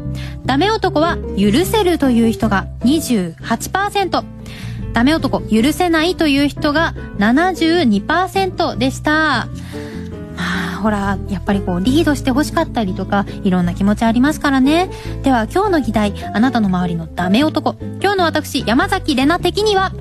[0.45, 4.23] ダメ男は許せるという人が28%。
[4.93, 9.47] ダメ男許せないという人が72%でした。
[10.35, 14.89] まあ、ほら、やっぱりこう、リードして欲しかったりとか、いろんな気持ちありますからね。
[15.23, 17.75] では、今日の議題、あなたの周りのダメ男。
[18.01, 19.91] 今日の私、山崎怜奈的には、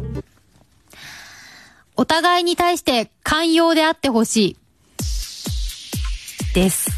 [1.97, 4.56] お互いに対して寛容であってほしい。
[6.55, 6.98] です。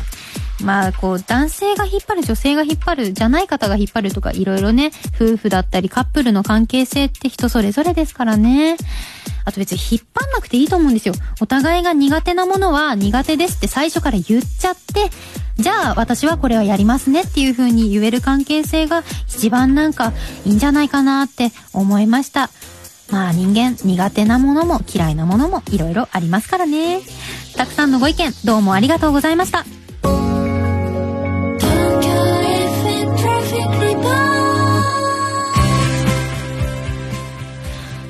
[0.62, 8.76] まあ、こう、男性が引っ張る、女性が引っ張る、じゃない方が引っ張るとか、いろいろね、夫婦だったりカップルの関係性って人それぞれですからね。
[9.44, 11.14] あと別に引っ張んなくていいと思うんですよ。
[11.40, 15.10] お互いが苦手なものは苦手ですって最初から言っちゃって、
[15.56, 20.12] じゃあ私はこれはやりますねっていう風に言える関係性が一番なんか
[20.46, 22.50] いいんじゃないかなって思いました。
[23.10, 27.00] まあ人間苦手なものも嫌いなものもいろいろありますからね。
[27.56, 29.64] たくさんのご意見どうもありがとうございました。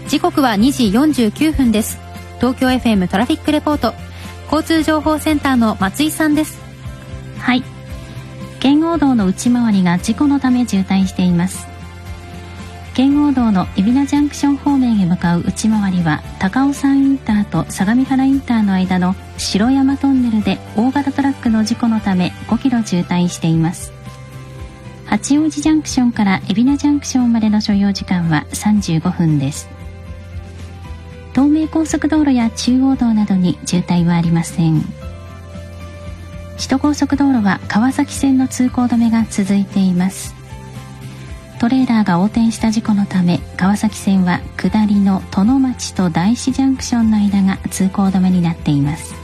[0.09, 1.99] 時刻は2時49分です。
[2.39, 3.95] 東京 FM トラフィックレポート。
[4.53, 6.59] 交通情報センターの松井さんです。
[7.39, 7.63] はい。
[8.59, 11.67] 圏央道の内回りが事故のため渋滞しています。
[12.95, 24.00] 圏央道の海老名ジャンクション方面へ向かう内回りは高尾山インターと相模原インターの間の城山トンネルで大型トラックの事故のため5キロ渋滞しています。
[25.11, 29.69] 八王子ジャンクションから海老名ジャンクションまでの所要時間は35分です。
[31.35, 34.83] 東名高速道路や中央道などに渋滞はありません。
[36.55, 40.33] 首都高速道路は川崎線の通行止めが続いています。
[41.59, 49.20] トレーラーが横転した事故のため川崎線は下りの殿町と大師ジャンクションの間が通行止めになっています。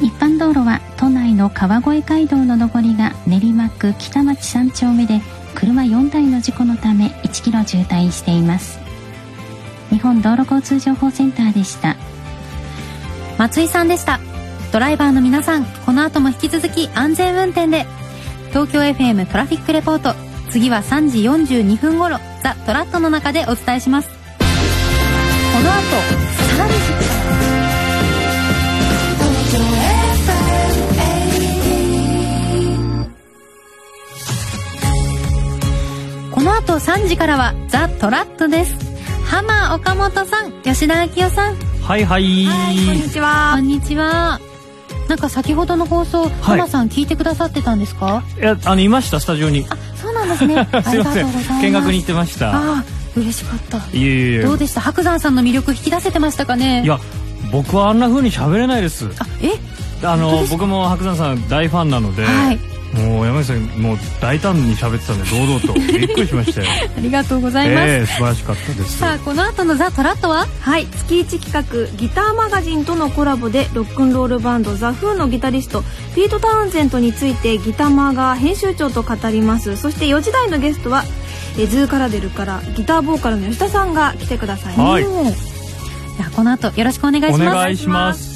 [0.00, 5.20] 一般道路は都内の川越街道の上りが練馬区北町3丁目で
[5.54, 8.78] 車4台の事故のため1キロ渋滞しています。
[9.90, 11.96] 日本道路交通情報センターでした。
[13.36, 14.20] 松井さんでした。
[14.72, 17.86] ドライバーの皆さんこの後も引き続き安全運転で。
[18.50, 20.14] 東京 FM トラフィックレポート。
[20.50, 24.08] 次は3時42分頃ザ・トラットの中でお伝えします。
[24.08, 24.14] こ
[25.60, 25.76] の後
[26.56, 27.09] 3時
[36.50, 38.74] の後3時からはザ・トラットです。
[39.24, 41.54] 浜岡本さん吉田明夫さん。
[41.54, 42.44] はいはい。
[42.44, 43.52] こんにちは。
[43.54, 44.40] こんにちは。
[45.08, 48.24] なんか先ほどの放送、はい、浜さん聞いてくださってたんですか？
[48.36, 49.64] いやあのいましたスタジオに。
[49.70, 50.68] あそうなんですね。
[50.82, 51.26] すいません。
[51.62, 52.50] 見学に行ってました。
[52.52, 52.84] あ
[53.16, 53.78] 嬉しかった。
[53.78, 54.80] いえいえどうでした？
[54.80, 56.82] 白山さんの魅力引き出せてましたかね？
[56.82, 56.98] いや
[57.52, 59.08] 僕はあんな風に喋れないです。
[59.20, 59.52] あえ？
[60.04, 62.58] あの僕も白山さん大ファンなので、はい、
[62.92, 65.72] もう山口さんもう大胆に喋ってたんで堂々と。
[65.98, 66.66] びっくりしましたよ。
[66.96, 68.98] ありがとうございます、えー、素晴らしかったです。
[68.98, 70.46] さあこの後のザ・トラットは？
[70.60, 70.86] はい。
[70.86, 75.84] 月1企画ギターマガジンとのコラボでロックンロールバンドザ・フーのギタリスト
[76.14, 79.76] ピート・タウンゼントについてギタマガ編集長と語ります。
[79.76, 81.04] そして4時台のゲストは
[81.58, 87.42] えズーカラデルからギターボーカルの吉田さんが来てください、はい、じゃこの後よろしくお願いします。
[87.42, 88.29] お願いします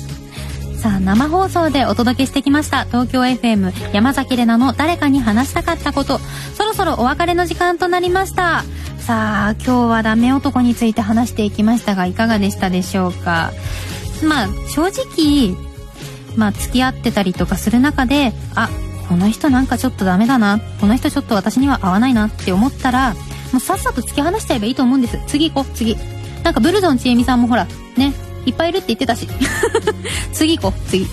[0.84, 6.18] さあ生放送でお届けしてきました東京 FM 山崎怜奈の誰かに話したかったこと。
[6.18, 8.64] そろそろお別れの時間となりました。
[8.98, 13.52] さあ今日はダメ男について話していきましたがいかがでしたでしょうか。
[14.22, 15.56] まあ正直
[16.36, 18.68] まあ付き合ってたりとかする中であ
[19.08, 25.18] この人なんかちょっとダメだなこの人ちょっと私には合わないなって思ったらもうさっさと突き放しちゃえばいいと思うんです。
[25.28, 25.96] 次行こう次。
[26.42, 27.66] なんかブルゾンちえみさんもほら
[27.96, 28.12] ね
[28.46, 29.28] いっぱいいるって言ってたし。
[30.32, 31.06] 次行こう次。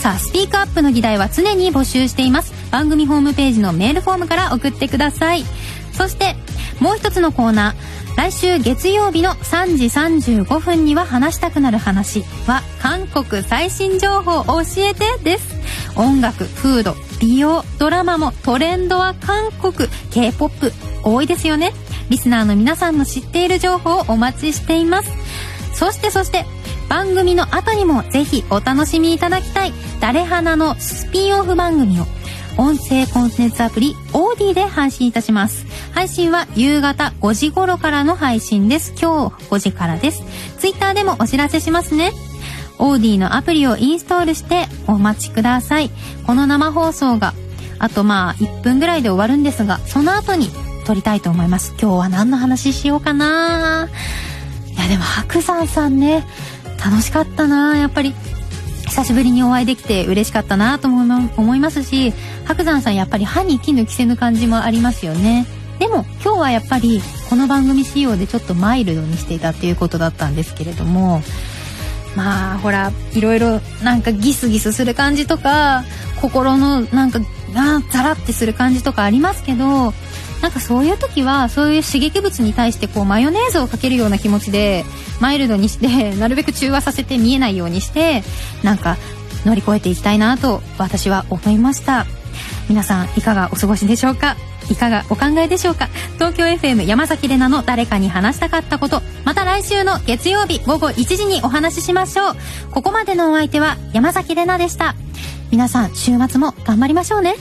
[0.00, 2.52] さあスピークアップの議題は常に募集しています。
[2.70, 5.44] 番組ホームページのメールフォームから送ってください。
[5.92, 6.36] そして
[6.80, 8.00] もう一つのコーナー。
[8.16, 15.60] 来週月曜日の3時35分には話したくなる話は韓国最新情報教えてです。
[15.96, 19.88] 音楽フード美容ドラマもトレンドは韓国。
[20.10, 20.72] K-POP
[21.02, 21.72] 多いですよね。
[22.08, 25.10] リスナーの皆さんの知っている情報をお待ちしています。
[25.74, 26.44] そしてそして
[26.88, 32.06] 番組の後にもぜひお楽しみいただきたい誰花のスピンオフ番組を
[32.56, 35.66] 音声コンテンツアプリオーディで配信いたします。
[35.94, 38.92] 配信は夕方5時頃からの配信です。
[39.00, 40.22] 今日5時からです。
[40.58, 42.12] ツイッターでもお知らせしますね。
[42.78, 45.90] オーディのアプリをインストールしてお待ちください。
[46.26, 47.34] この生放送が
[47.78, 50.50] あとまあ1分ぐらいで終わるんですがその後に
[50.86, 51.74] 撮りたいと思います。
[51.80, 53.88] 今日は何の話しようかな。
[54.80, 56.24] いやでも白山さんね
[56.82, 57.76] 楽しかったな。
[57.76, 58.14] やっぱり
[58.88, 62.14] 久しぶりにお会いできて嬉しかったなと思いますし
[62.46, 65.46] 白山さんやっぱり歯に衣着せぬ感じもありますよね。
[65.78, 71.22] でも今日はやっぱりこの番組仕様でちょっとマイルドにしていたっていうことだったんですけれども
[72.16, 75.84] まあほらいろいろなんかギスギスする感じとか
[76.22, 77.20] 心のなんか
[77.54, 79.92] あザラってする感じとかありますけど
[80.42, 84.84] なんかそういう時はそういう刺激物に対してこうマヨネーズをかけるような気持ちで
[85.20, 88.22] マイルドにして なるべく中和させて見えないようにして
[88.62, 88.96] なんか
[89.44, 92.06] 乗り越えていきたいなと私は思いました。
[92.68, 94.36] 皆さんいかがお過ごしでしょうか？
[94.70, 95.88] いかがお考えでしょうか？
[96.14, 99.02] 東京 FM 山崎怜奈の誰かに話したかったこと。
[99.24, 102.36] また来週の月曜日午後1時にお話ししましょう。
[102.70, 104.94] ここまでのお相手は山崎怜奈でした。
[105.50, 107.34] 皆さん週末も頑張りましょうね。